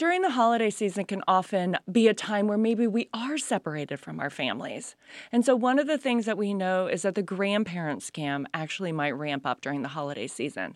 during 0.00 0.22
the 0.22 0.30
holiday 0.30 0.70
season 0.70 1.04
can 1.04 1.22
often 1.28 1.76
be 1.92 2.08
a 2.08 2.14
time 2.14 2.46
where 2.46 2.56
maybe 2.56 2.86
we 2.86 3.10
are 3.12 3.36
separated 3.36 4.00
from 4.00 4.18
our 4.18 4.30
families. 4.30 4.96
And 5.30 5.44
so, 5.44 5.54
one 5.54 5.78
of 5.78 5.86
the 5.86 5.98
things 5.98 6.24
that 6.24 6.38
we 6.38 6.54
know 6.54 6.86
is 6.86 7.02
that 7.02 7.16
the 7.16 7.22
grandparent 7.22 8.00
scam 8.00 8.46
actually 8.54 8.92
might 8.92 9.10
ramp 9.10 9.44
up 9.44 9.60
during 9.60 9.82
the 9.82 9.88
holiday 9.88 10.26
season 10.26 10.74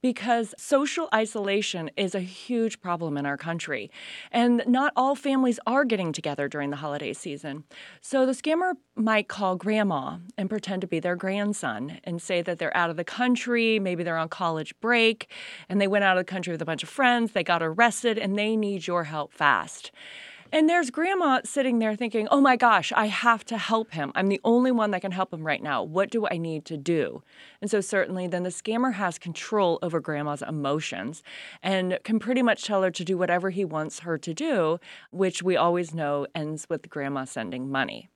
because 0.00 0.54
social 0.56 1.10
isolation 1.14 1.90
is 1.98 2.14
a 2.14 2.20
huge 2.20 2.80
problem 2.80 3.18
in 3.18 3.26
our 3.26 3.36
country. 3.36 3.90
And 4.30 4.62
not 4.66 4.94
all 4.96 5.14
families 5.16 5.60
are 5.66 5.84
getting 5.84 6.10
together 6.10 6.48
during 6.48 6.70
the 6.70 6.76
holiday 6.76 7.12
season. 7.12 7.64
So, 8.00 8.24
the 8.24 8.32
scammer 8.32 8.72
might 8.94 9.28
call 9.28 9.56
grandma 9.56 10.18
and 10.36 10.50
pretend 10.50 10.82
to 10.82 10.86
be 10.86 11.00
their 11.00 11.16
grandson 11.16 11.98
and 12.04 12.20
say 12.20 12.42
that 12.42 12.58
they're 12.58 12.76
out 12.76 12.90
of 12.90 12.96
the 12.96 13.04
country, 13.04 13.78
maybe 13.78 14.02
they're 14.02 14.18
on 14.18 14.28
college 14.28 14.78
break, 14.80 15.30
and 15.68 15.80
they 15.80 15.86
went 15.86 16.04
out 16.04 16.18
of 16.18 16.26
the 16.26 16.30
country 16.30 16.52
with 16.52 16.62
a 16.62 16.66
bunch 16.66 16.82
of 16.82 16.88
friends, 16.88 17.32
they 17.32 17.42
got 17.42 17.62
arrested, 17.62 18.18
and 18.18 18.38
they 18.38 18.56
need 18.56 18.86
your 18.86 19.04
help 19.04 19.32
fast. 19.32 19.90
And 20.54 20.68
there's 20.68 20.90
grandma 20.90 21.40
sitting 21.46 21.78
there 21.78 21.96
thinking, 21.96 22.28
oh 22.30 22.42
my 22.42 22.56
gosh, 22.56 22.92
I 22.94 23.06
have 23.06 23.42
to 23.46 23.56
help 23.56 23.92
him. 23.92 24.12
I'm 24.14 24.28
the 24.28 24.40
only 24.44 24.70
one 24.70 24.90
that 24.90 25.00
can 25.00 25.12
help 25.12 25.32
him 25.32 25.46
right 25.46 25.62
now. 25.62 25.82
What 25.82 26.10
do 26.10 26.26
I 26.30 26.36
need 26.36 26.66
to 26.66 26.76
do? 26.76 27.22
And 27.62 27.70
so, 27.70 27.80
certainly, 27.80 28.26
then 28.26 28.42
the 28.42 28.50
scammer 28.50 28.92
has 28.92 29.18
control 29.18 29.78
over 29.80 29.98
grandma's 29.98 30.42
emotions 30.42 31.22
and 31.62 31.98
can 32.04 32.18
pretty 32.18 32.42
much 32.42 32.64
tell 32.64 32.82
her 32.82 32.90
to 32.90 33.02
do 33.02 33.16
whatever 33.16 33.48
he 33.48 33.64
wants 33.64 34.00
her 34.00 34.18
to 34.18 34.34
do, 34.34 34.78
which 35.10 35.42
we 35.42 35.56
always 35.56 35.94
know 35.94 36.26
ends 36.34 36.66
with 36.68 36.90
grandma 36.90 37.24
sending 37.24 37.70
money. 37.70 38.10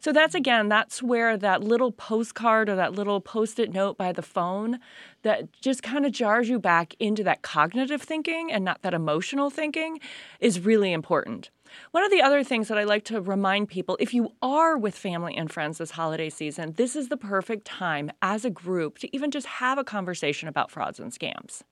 So 0.00 0.12
that's 0.12 0.34
again, 0.34 0.68
that's 0.68 1.02
where 1.02 1.36
that 1.36 1.62
little 1.62 1.92
postcard 1.92 2.68
or 2.68 2.76
that 2.76 2.94
little 2.94 3.20
post 3.20 3.58
it 3.58 3.72
note 3.72 3.96
by 3.96 4.12
the 4.12 4.22
phone 4.22 4.78
that 5.22 5.52
just 5.60 5.82
kind 5.82 6.04
of 6.04 6.12
jars 6.12 6.48
you 6.48 6.58
back 6.58 6.94
into 6.98 7.22
that 7.24 7.42
cognitive 7.42 8.02
thinking 8.02 8.52
and 8.52 8.64
not 8.64 8.82
that 8.82 8.94
emotional 8.94 9.50
thinking 9.50 10.00
is 10.40 10.60
really 10.60 10.92
important. 10.92 11.50
One 11.92 12.04
of 12.04 12.10
the 12.10 12.20
other 12.20 12.44
things 12.44 12.68
that 12.68 12.78
I 12.78 12.84
like 12.84 13.04
to 13.04 13.20
remind 13.20 13.68
people 13.68 13.96
if 13.98 14.12
you 14.12 14.32
are 14.42 14.76
with 14.76 14.94
family 14.94 15.36
and 15.36 15.50
friends 15.50 15.78
this 15.78 15.92
holiday 15.92 16.28
season, 16.28 16.74
this 16.76 16.94
is 16.94 17.08
the 17.08 17.16
perfect 17.16 17.64
time 17.64 18.10
as 18.20 18.44
a 18.44 18.50
group 18.50 18.98
to 18.98 19.16
even 19.16 19.30
just 19.30 19.46
have 19.46 19.78
a 19.78 19.84
conversation 19.84 20.48
about 20.48 20.70
frauds 20.70 21.00
and 21.00 21.12
scams 21.12 21.62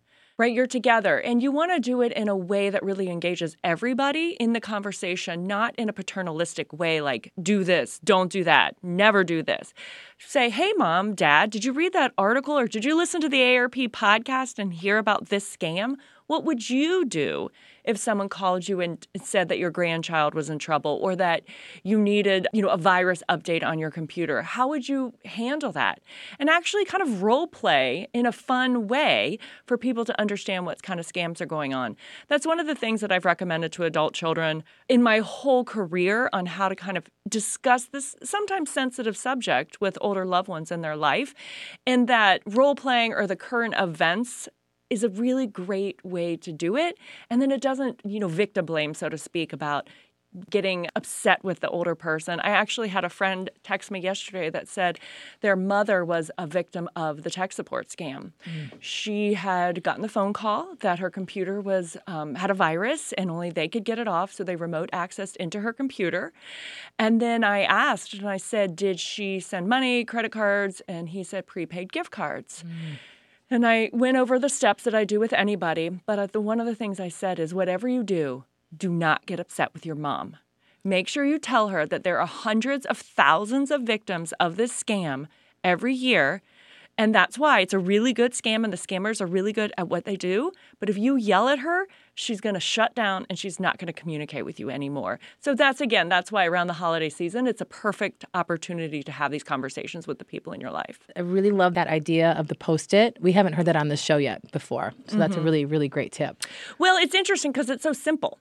right? 0.40 0.54
You're 0.54 0.66
together 0.66 1.20
and 1.20 1.42
you 1.42 1.52
want 1.52 1.70
to 1.72 1.78
do 1.78 2.00
it 2.00 2.12
in 2.12 2.26
a 2.26 2.34
way 2.34 2.70
that 2.70 2.82
really 2.82 3.10
engages 3.10 3.58
everybody 3.62 4.38
in 4.40 4.54
the 4.54 4.60
conversation, 4.60 5.46
not 5.46 5.74
in 5.76 5.90
a 5.90 5.92
paternalistic 5.92 6.72
way 6.72 7.02
like, 7.02 7.30
do 7.42 7.62
this, 7.62 8.00
don't 8.04 8.32
do 8.32 8.42
that, 8.44 8.74
never 8.82 9.22
do 9.22 9.42
this. 9.42 9.74
Say, 10.16 10.48
hey, 10.48 10.72
mom, 10.78 11.14
dad, 11.14 11.50
did 11.50 11.66
you 11.66 11.74
read 11.74 11.92
that 11.92 12.14
article 12.16 12.58
or 12.58 12.66
did 12.66 12.86
you 12.86 12.96
listen 12.96 13.20
to 13.20 13.28
the 13.28 13.42
AARP 13.42 13.90
podcast 13.90 14.58
and 14.58 14.72
hear 14.72 14.96
about 14.96 15.28
this 15.28 15.44
scam? 15.44 15.96
What 16.26 16.46
would 16.46 16.70
you 16.70 17.04
do 17.04 17.50
if 17.90 17.98
someone 17.98 18.28
called 18.28 18.68
you 18.68 18.80
and 18.80 19.06
said 19.22 19.48
that 19.48 19.58
your 19.58 19.70
grandchild 19.70 20.34
was 20.34 20.48
in 20.48 20.58
trouble 20.58 20.98
or 21.02 21.14
that 21.16 21.42
you 21.82 22.00
needed, 22.00 22.46
you 22.52 22.62
know, 22.62 22.68
a 22.68 22.76
virus 22.76 23.22
update 23.28 23.64
on 23.64 23.78
your 23.78 23.90
computer? 23.90 24.42
How 24.42 24.68
would 24.68 24.88
you 24.88 25.12
handle 25.24 25.72
that? 25.72 26.00
And 26.38 26.48
actually 26.48 26.84
kind 26.84 27.02
of 27.02 27.22
role 27.22 27.46
play 27.46 28.08
in 28.14 28.24
a 28.26 28.32
fun 28.32 28.88
way 28.88 29.38
for 29.66 29.76
people 29.76 30.04
to 30.04 30.18
understand 30.20 30.66
what 30.66 30.82
kind 30.82 30.98
of 30.98 31.06
scams 31.06 31.40
are 31.40 31.46
going 31.46 31.74
on. 31.74 31.96
That's 32.28 32.46
one 32.46 32.60
of 32.60 32.66
the 32.66 32.74
things 32.74 33.00
that 33.02 33.12
I've 33.12 33.24
recommended 33.24 33.72
to 33.72 33.84
adult 33.84 34.14
children 34.14 34.64
in 34.88 35.02
my 35.02 35.18
whole 35.18 35.64
career 35.64 36.30
on 36.32 36.46
how 36.46 36.68
to 36.68 36.76
kind 36.76 36.96
of 36.96 37.06
discuss 37.28 37.84
this 37.86 38.16
sometimes 38.22 38.70
sensitive 38.70 39.16
subject 39.16 39.80
with 39.80 39.98
older 40.00 40.24
loved 40.24 40.48
ones 40.48 40.70
in 40.70 40.80
their 40.80 40.96
life. 40.96 41.34
And 41.86 42.08
that 42.08 42.42
role 42.46 42.74
playing 42.74 43.12
or 43.12 43.26
the 43.26 43.36
current 43.36 43.74
events 43.76 44.48
is 44.90 45.04
a 45.04 45.08
really 45.08 45.46
great 45.46 46.04
way 46.04 46.36
to 46.36 46.52
do 46.52 46.76
it. 46.76 46.98
And 47.30 47.40
then 47.40 47.50
it 47.50 47.60
doesn't, 47.60 48.00
you 48.04 48.20
know, 48.20 48.28
victim 48.28 48.66
blame, 48.66 48.92
so 48.92 49.08
to 49.08 49.16
speak, 49.16 49.52
about 49.52 49.88
getting 50.48 50.86
upset 50.94 51.42
with 51.42 51.60
the 51.60 51.68
older 51.68 51.94
person. 51.94 52.38
I 52.40 52.50
actually 52.50 52.88
had 52.88 53.04
a 53.04 53.08
friend 53.08 53.50
text 53.64 53.90
me 53.90 53.98
yesterday 53.98 54.48
that 54.50 54.68
said 54.68 55.00
their 55.40 55.56
mother 55.56 56.04
was 56.04 56.30
a 56.38 56.46
victim 56.46 56.88
of 56.94 57.24
the 57.24 57.30
tech 57.30 57.52
support 57.52 57.88
scam. 57.88 58.32
Mm. 58.44 58.70
She 58.78 59.34
had 59.34 59.82
gotten 59.82 60.02
the 60.02 60.08
phone 60.08 60.32
call 60.32 60.76
that 60.80 61.00
her 61.00 61.10
computer 61.10 61.60
was 61.60 61.96
um, 62.06 62.36
had 62.36 62.50
a 62.50 62.54
virus 62.54 63.12
and 63.14 63.30
only 63.30 63.50
they 63.50 63.66
could 63.66 63.84
get 63.84 63.98
it 63.98 64.06
off, 64.06 64.32
so 64.32 64.44
they 64.44 64.56
remote 64.56 64.88
accessed 64.92 65.36
into 65.36 65.60
her 65.60 65.72
computer. 65.72 66.32
And 66.98 67.20
then 67.20 67.42
I 67.42 67.62
asked 67.62 68.14
and 68.14 68.28
I 68.28 68.36
said, 68.36 68.76
"Did 68.76 69.00
she 69.00 69.40
send 69.40 69.68
money, 69.68 70.04
credit 70.04 70.30
cards?" 70.30 70.80
And 70.86 71.08
he 71.08 71.24
said 71.24 71.46
prepaid 71.46 71.92
gift 71.92 72.12
cards. 72.12 72.62
Mm. 72.64 72.98
And 73.50 73.66
I 73.66 73.90
went 73.92 74.16
over 74.16 74.38
the 74.38 74.48
steps 74.48 74.84
that 74.84 74.94
I 74.94 75.04
do 75.04 75.18
with 75.18 75.32
anybody, 75.32 75.88
but 75.88 76.18
uh, 76.20 76.26
the, 76.26 76.40
one 76.40 76.60
of 76.60 76.66
the 76.66 76.74
things 76.74 77.00
I 77.00 77.08
said 77.08 77.40
is 77.40 77.52
whatever 77.52 77.88
you 77.88 78.04
do, 78.04 78.44
do 78.76 78.92
not 78.92 79.26
get 79.26 79.40
upset 79.40 79.74
with 79.74 79.84
your 79.84 79.96
mom. 79.96 80.36
Make 80.84 81.08
sure 81.08 81.24
you 81.24 81.38
tell 81.40 81.68
her 81.68 81.84
that 81.84 82.04
there 82.04 82.20
are 82.20 82.26
hundreds 82.26 82.86
of 82.86 82.96
thousands 82.98 83.72
of 83.72 83.82
victims 83.82 84.32
of 84.38 84.56
this 84.56 84.72
scam 84.72 85.26
every 85.64 85.94
year 85.94 86.42
And 87.00 87.14
that's 87.14 87.38
why 87.38 87.60
it's 87.60 87.72
a 87.72 87.78
really 87.78 88.12
good 88.12 88.34
scam, 88.34 88.62
and 88.62 88.70
the 88.70 88.76
scammers 88.76 89.22
are 89.22 89.26
really 89.26 89.54
good 89.54 89.72
at 89.78 89.88
what 89.88 90.04
they 90.04 90.16
do. 90.16 90.52
But 90.80 90.90
if 90.90 90.98
you 90.98 91.16
yell 91.16 91.48
at 91.48 91.60
her, 91.60 91.86
she's 92.12 92.42
going 92.42 92.52
to 92.52 92.60
shut 92.60 92.94
down 92.94 93.24
and 93.30 93.38
she's 93.38 93.58
not 93.58 93.78
going 93.78 93.86
to 93.86 93.94
communicate 93.94 94.44
with 94.44 94.60
you 94.60 94.68
anymore. 94.68 95.18
So 95.38 95.54
that's 95.54 95.80
again, 95.80 96.10
that's 96.10 96.30
why 96.30 96.44
around 96.44 96.66
the 96.66 96.74
holiday 96.74 97.08
season, 97.08 97.46
it's 97.46 97.62
a 97.62 97.64
perfect 97.64 98.26
opportunity 98.34 99.02
to 99.02 99.12
have 99.12 99.30
these 99.30 99.42
conversations 99.42 100.06
with 100.06 100.18
the 100.18 100.26
people 100.26 100.52
in 100.52 100.60
your 100.60 100.72
life. 100.72 100.98
I 101.16 101.20
really 101.20 101.52
love 101.52 101.72
that 101.72 101.88
idea 101.88 102.32
of 102.32 102.48
the 102.48 102.54
post 102.54 102.92
it. 102.92 103.16
We 103.18 103.32
haven't 103.32 103.54
heard 103.54 103.64
that 103.64 103.76
on 103.76 103.88
this 103.88 104.02
show 104.02 104.18
yet 104.18 104.52
before. 104.52 104.92
So 105.06 105.16
that's 105.16 105.32
a 105.32 105.38
mm-hmm. 105.38 105.44
really, 105.46 105.64
really 105.64 105.88
great 105.88 106.12
tip. 106.12 106.44
Well, 106.78 106.98
it's 106.98 107.14
interesting 107.14 107.50
because 107.50 107.70
it's 107.70 107.82
so 107.82 107.94
simple. 107.94 108.38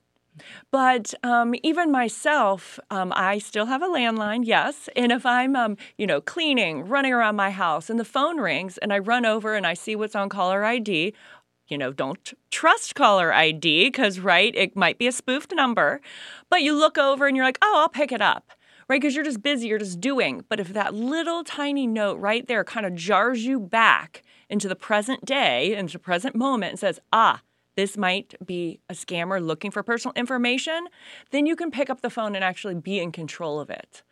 But 0.70 1.14
um, 1.22 1.54
even 1.62 1.90
myself, 1.90 2.78
um, 2.90 3.12
I 3.14 3.38
still 3.38 3.66
have 3.66 3.82
a 3.82 3.86
landline, 3.86 4.42
yes. 4.44 4.88
And 4.96 5.12
if 5.12 5.24
I'm, 5.26 5.56
um, 5.56 5.76
you 5.98 6.06
know, 6.06 6.20
cleaning, 6.20 6.86
running 6.86 7.12
around 7.12 7.36
my 7.36 7.50
house, 7.50 7.90
and 7.90 7.98
the 7.98 8.04
phone 8.04 8.38
rings, 8.38 8.78
and 8.78 8.92
I 8.92 8.98
run 8.98 9.24
over 9.24 9.54
and 9.54 9.66
I 9.66 9.74
see 9.74 9.96
what's 9.96 10.16
on 10.16 10.28
caller 10.28 10.64
ID, 10.64 11.14
you 11.68 11.78
know, 11.78 11.92
don't 11.92 12.32
trust 12.50 12.94
caller 12.94 13.32
ID 13.32 13.86
because, 13.86 14.18
right, 14.18 14.54
it 14.56 14.76
might 14.76 14.98
be 14.98 15.06
a 15.06 15.12
spoofed 15.12 15.54
number. 15.54 16.00
But 16.48 16.62
you 16.62 16.74
look 16.74 16.98
over 16.98 17.26
and 17.26 17.36
you're 17.36 17.46
like, 17.46 17.58
oh, 17.62 17.78
I'll 17.78 17.88
pick 17.88 18.12
it 18.12 18.20
up 18.20 18.52
right? 18.90 19.00
Because 19.00 19.14
you're 19.14 19.24
just 19.24 19.40
busy, 19.40 19.68
you're 19.68 19.78
just 19.78 20.00
doing. 20.00 20.44
But 20.48 20.58
if 20.58 20.70
that 20.70 20.92
little 20.92 21.44
tiny 21.44 21.86
note 21.86 22.18
right 22.18 22.44
there 22.48 22.64
kind 22.64 22.84
of 22.84 22.96
jars 22.96 23.44
you 23.46 23.60
back 23.60 24.24
into 24.50 24.66
the 24.66 24.74
present 24.74 25.24
day, 25.24 25.76
into 25.76 25.92
the 25.92 26.00
present 26.00 26.34
moment, 26.34 26.70
and 26.70 26.78
says, 26.80 26.98
ah, 27.12 27.40
this 27.80 27.96
might 27.96 28.34
be 28.44 28.78
a 28.90 28.92
scammer 28.92 29.42
looking 29.42 29.70
for 29.70 29.82
personal 29.82 30.12
information, 30.14 30.86
then 31.30 31.46
you 31.46 31.56
can 31.56 31.70
pick 31.70 31.88
up 31.88 32.02
the 32.02 32.10
phone 32.10 32.34
and 32.34 32.44
actually 32.44 32.74
be 32.74 32.98
in 32.98 33.10
control 33.10 33.58
of 33.58 33.70
it 33.70 34.02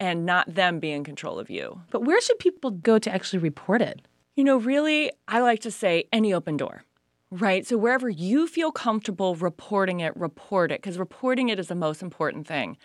and 0.00 0.24
not 0.24 0.54
them 0.54 0.78
be 0.80 0.90
in 0.92 1.04
control 1.04 1.38
of 1.38 1.50
you. 1.50 1.82
But 1.90 2.04
where 2.04 2.22
should 2.22 2.38
people 2.38 2.70
go 2.70 2.98
to 2.98 3.12
actually 3.14 3.40
report 3.40 3.82
it? 3.82 4.00
You 4.34 4.44
know, 4.44 4.56
really, 4.56 5.12
I 5.26 5.40
like 5.40 5.60
to 5.60 5.70
say 5.70 6.04
any 6.10 6.32
open 6.32 6.56
door. 6.56 6.84
Right. 7.30 7.66
So 7.66 7.76
wherever 7.76 8.08
you 8.08 8.46
feel 8.46 8.72
comfortable 8.72 9.34
reporting 9.34 10.00
it, 10.00 10.16
report 10.16 10.72
it, 10.72 10.80
because 10.80 10.98
reporting 10.98 11.50
it 11.50 11.58
is 11.58 11.68
the 11.68 11.74
most 11.74 12.00
important 12.00 12.46
thing. 12.46 12.78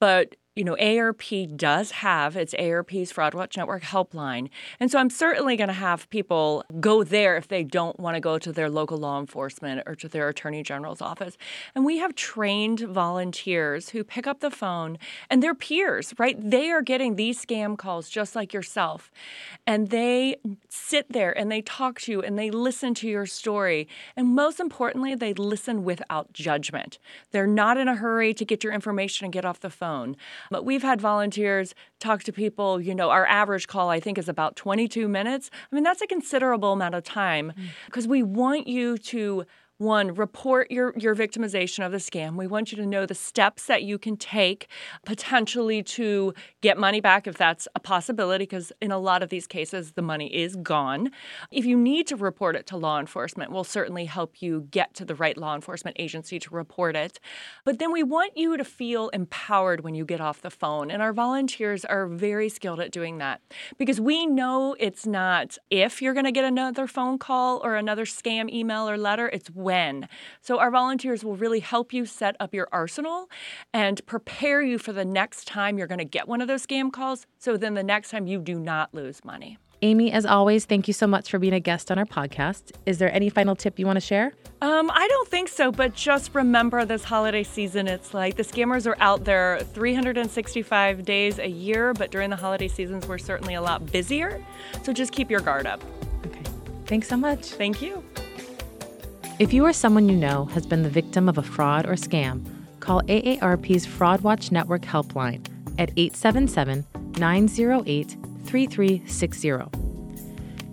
But 0.00 0.34
you 0.56 0.64
know, 0.64 0.74
AARP 0.76 1.54
does 1.58 1.90
have 1.90 2.34
its 2.34 2.54
AARP's 2.54 3.12
Fraud 3.12 3.34
Watch 3.34 3.58
Network 3.58 3.82
helpline. 3.82 4.48
And 4.80 4.90
so 4.90 4.98
I'm 4.98 5.10
certainly 5.10 5.54
going 5.54 5.68
to 5.68 5.74
have 5.74 6.08
people 6.08 6.64
go 6.80 7.04
there 7.04 7.36
if 7.36 7.48
they 7.48 7.62
don't 7.62 8.00
want 8.00 8.14
to 8.14 8.20
go 8.20 8.38
to 8.38 8.52
their 8.52 8.70
local 8.70 8.96
law 8.96 9.20
enforcement 9.20 9.82
or 9.86 9.94
to 9.96 10.08
their 10.08 10.28
attorney 10.28 10.62
general's 10.62 11.02
office. 11.02 11.36
And 11.74 11.84
we 11.84 11.98
have 11.98 12.14
trained 12.14 12.80
volunteers 12.80 13.90
who 13.90 14.02
pick 14.02 14.26
up 14.26 14.40
the 14.40 14.50
phone 14.50 14.96
and 15.28 15.42
their 15.42 15.54
peers, 15.54 16.14
right? 16.18 16.38
They 16.38 16.70
are 16.70 16.80
getting 16.80 17.16
these 17.16 17.44
scam 17.44 17.76
calls 17.76 18.08
just 18.08 18.34
like 18.34 18.54
yourself. 18.54 19.10
And 19.66 19.90
they 19.90 20.36
sit 20.70 21.12
there 21.12 21.36
and 21.36 21.52
they 21.52 21.60
talk 21.60 22.00
to 22.00 22.12
you 22.12 22.22
and 22.22 22.38
they 22.38 22.50
listen 22.50 22.94
to 22.94 23.08
your 23.08 23.26
story. 23.26 23.88
And 24.16 24.28
most 24.28 24.58
importantly, 24.58 25.14
they 25.14 25.34
listen 25.34 25.84
without 25.84 26.32
judgment. 26.32 26.98
They're 27.32 27.46
not 27.46 27.76
in 27.76 27.88
a 27.88 27.96
hurry 27.96 28.32
to 28.32 28.44
get 28.46 28.64
your 28.64 28.72
information 28.72 29.26
and 29.26 29.34
get 29.34 29.44
off 29.44 29.60
the 29.60 29.68
phone. 29.68 30.16
But 30.50 30.64
we've 30.64 30.82
had 30.82 31.00
volunteers 31.00 31.74
talk 32.00 32.22
to 32.24 32.32
people, 32.32 32.80
you 32.80 32.94
know, 32.94 33.10
our 33.10 33.26
average 33.26 33.66
call, 33.66 33.88
I 33.88 34.00
think, 34.00 34.18
is 34.18 34.28
about 34.28 34.56
22 34.56 35.08
minutes. 35.08 35.50
I 35.70 35.74
mean, 35.74 35.84
that's 35.84 36.02
a 36.02 36.06
considerable 36.06 36.72
amount 36.72 36.94
of 36.94 37.04
time 37.04 37.52
because 37.86 38.06
mm. 38.06 38.10
we 38.10 38.22
want 38.22 38.66
you 38.66 38.98
to 38.98 39.44
one 39.78 40.14
report 40.14 40.70
your 40.70 40.94
your 40.96 41.14
victimization 41.14 41.84
of 41.84 41.92
the 41.92 41.98
scam. 41.98 42.36
We 42.36 42.46
want 42.46 42.72
you 42.72 42.78
to 42.78 42.86
know 42.86 43.04
the 43.04 43.14
steps 43.14 43.66
that 43.66 43.82
you 43.82 43.98
can 43.98 44.16
take 44.16 44.68
potentially 45.04 45.82
to 45.82 46.32
get 46.62 46.78
money 46.78 47.00
back 47.00 47.26
if 47.26 47.36
that's 47.36 47.68
a 47.74 47.80
possibility 47.80 48.44
because 48.44 48.72
in 48.80 48.90
a 48.90 48.98
lot 48.98 49.22
of 49.22 49.28
these 49.28 49.46
cases 49.46 49.92
the 49.92 50.02
money 50.02 50.34
is 50.34 50.56
gone. 50.56 51.10
If 51.50 51.66
you 51.66 51.76
need 51.76 52.06
to 52.06 52.16
report 52.16 52.56
it 52.56 52.66
to 52.68 52.76
law 52.76 52.98
enforcement 52.98 53.52
we'll 53.52 53.64
certainly 53.64 54.06
help 54.06 54.40
you 54.40 54.66
get 54.70 54.94
to 54.94 55.04
the 55.04 55.14
right 55.14 55.36
law 55.36 55.54
enforcement 55.54 55.96
agency 56.00 56.38
to 56.38 56.54
report 56.54 56.96
it. 56.96 57.20
But 57.64 57.78
then 57.78 57.92
we 57.92 58.02
want 58.02 58.36
you 58.36 58.56
to 58.56 58.64
feel 58.64 59.10
empowered 59.10 59.82
when 59.82 59.94
you 59.94 60.06
get 60.06 60.20
off 60.20 60.40
the 60.40 60.50
phone 60.50 60.90
and 60.90 61.02
our 61.02 61.12
volunteers 61.12 61.84
are 61.84 62.06
very 62.06 62.48
skilled 62.48 62.80
at 62.80 62.90
doing 62.90 63.18
that. 63.18 63.42
Because 63.76 64.00
we 64.00 64.24
know 64.24 64.74
it's 64.78 65.06
not 65.06 65.58
if 65.70 66.00
you're 66.00 66.14
going 66.14 66.24
to 66.24 66.32
get 66.32 66.44
another 66.44 66.86
phone 66.86 67.18
call 67.18 67.60
or 67.62 67.76
another 67.76 68.06
scam 68.06 68.50
email 68.50 68.88
or 68.88 68.96
letter 68.96 69.28
it's 69.28 69.50
when. 69.66 70.08
So 70.40 70.60
our 70.60 70.70
volunteers 70.70 71.24
will 71.24 71.34
really 71.34 71.60
help 71.60 71.92
you 71.92 72.06
set 72.06 72.36
up 72.38 72.54
your 72.54 72.68
arsenal 72.70 73.28
and 73.74 74.04
prepare 74.06 74.62
you 74.62 74.78
for 74.78 74.92
the 74.92 75.04
next 75.04 75.48
time 75.48 75.76
you're 75.76 75.88
going 75.88 75.98
to 75.98 76.04
get 76.04 76.28
one 76.28 76.40
of 76.40 76.46
those 76.46 76.64
scam 76.64 76.92
calls. 76.92 77.26
So 77.38 77.56
then 77.56 77.74
the 77.74 77.82
next 77.82 78.10
time 78.10 78.28
you 78.28 78.38
do 78.38 78.60
not 78.60 78.94
lose 78.94 79.24
money. 79.24 79.58
Amy, 79.82 80.10
as 80.10 80.24
always, 80.24 80.64
thank 80.64 80.88
you 80.88 80.94
so 80.94 81.06
much 81.06 81.30
for 81.30 81.38
being 81.38 81.52
a 81.52 81.60
guest 81.60 81.90
on 81.90 81.98
our 81.98 82.06
podcast. 82.06 82.72
Is 82.86 82.98
there 82.98 83.12
any 83.12 83.28
final 83.28 83.54
tip 83.54 83.78
you 83.78 83.86
want 83.86 83.96
to 83.96 84.00
share? 84.00 84.32
Um, 84.62 84.90
I 84.90 85.06
don't 85.08 85.28
think 85.28 85.48
so, 85.48 85.70
but 85.70 85.94
just 85.94 86.34
remember 86.34 86.84
this 86.84 87.04
holiday 87.04 87.42
season, 87.42 87.86
it's 87.86 88.14
like 88.14 88.36
the 88.36 88.42
scammers 88.42 88.86
are 88.86 88.96
out 89.00 89.24
there 89.24 89.60
365 89.74 91.04
days 91.04 91.38
a 91.38 91.48
year, 91.48 91.92
but 91.92 92.10
during 92.10 92.30
the 92.30 92.36
holiday 92.36 92.68
seasons, 92.68 93.06
we're 93.06 93.18
certainly 93.18 93.54
a 93.54 93.60
lot 93.60 93.84
busier. 93.92 94.42
So 94.82 94.92
just 94.94 95.12
keep 95.12 95.30
your 95.30 95.40
guard 95.40 95.66
up. 95.66 95.84
Okay. 96.24 96.42
Thanks 96.86 97.08
so 97.08 97.16
much. 97.16 97.44
Thank 97.44 97.82
you. 97.82 98.02
If 99.38 99.52
you 99.52 99.66
or 99.66 99.74
someone 99.74 100.08
you 100.08 100.16
know 100.16 100.46
has 100.46 100.64
been 100.64 100.82
the 100.82 100.88
victim 100.88 101.28
of 101.28 101.36
a 101.36 101.42
fraud 101.42 101.84
or 101.84 101.92
scam, 101.92 102.42
call 102.80 103.02
AARP's 103.02 103.84
Fraud 103.84 104.22
Watch 104.22 104.50
Network 104.50 104.80
helpline 104.80 105.46
at 105.78 105.90
877 105.94 106.86
908 107.18 108.16
3360. 108.46 109.52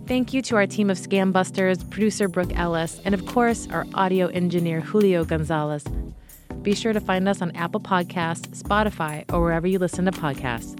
Thank 0.07 0.33
you 0.33 0.41
to 0.43 0.55
our 0.55 0.65
team 0.65 0.89
of 0.89 0.97
scam 0.97 1.33
busters, 1.33 1.83
producer 1.83 2.29
Brooke 2.29 2.57
Ellis, 2.57 3.01
and 3.03 3.13
of 3.13 3.25
course, 3.25 3.67
our 3.69 3.85
audio 3.95 4.27
engineer 4.27 4.79
Julio 4.79 5.25
Gonzalez. 5.25 5.83
Be 6.61 6.73
sure 6.73 6.93
to 6.93 7.01
find 7.01 7.27
us 7.27 7.41
on 7.41 7.51
Apple 7.57 7.81
Podcasts, 7.81 8.63
Spotify, 8.63 9.25
or 9.33 9.41
wherever 9.41 9.67
you 9.67 9.77
listen 9.77 10.05
to 10.05 10.11
podcasts. 10.11 10.79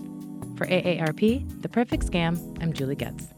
For 0.58 0.66
AARP, 0.68 1.62
The 1.62 1.68
Perfect 1.68 2.06
Scam, 2.06 2.64
I'm 2.64 2.72
Julie 2.72 2.96
Getz. 2.96 3.33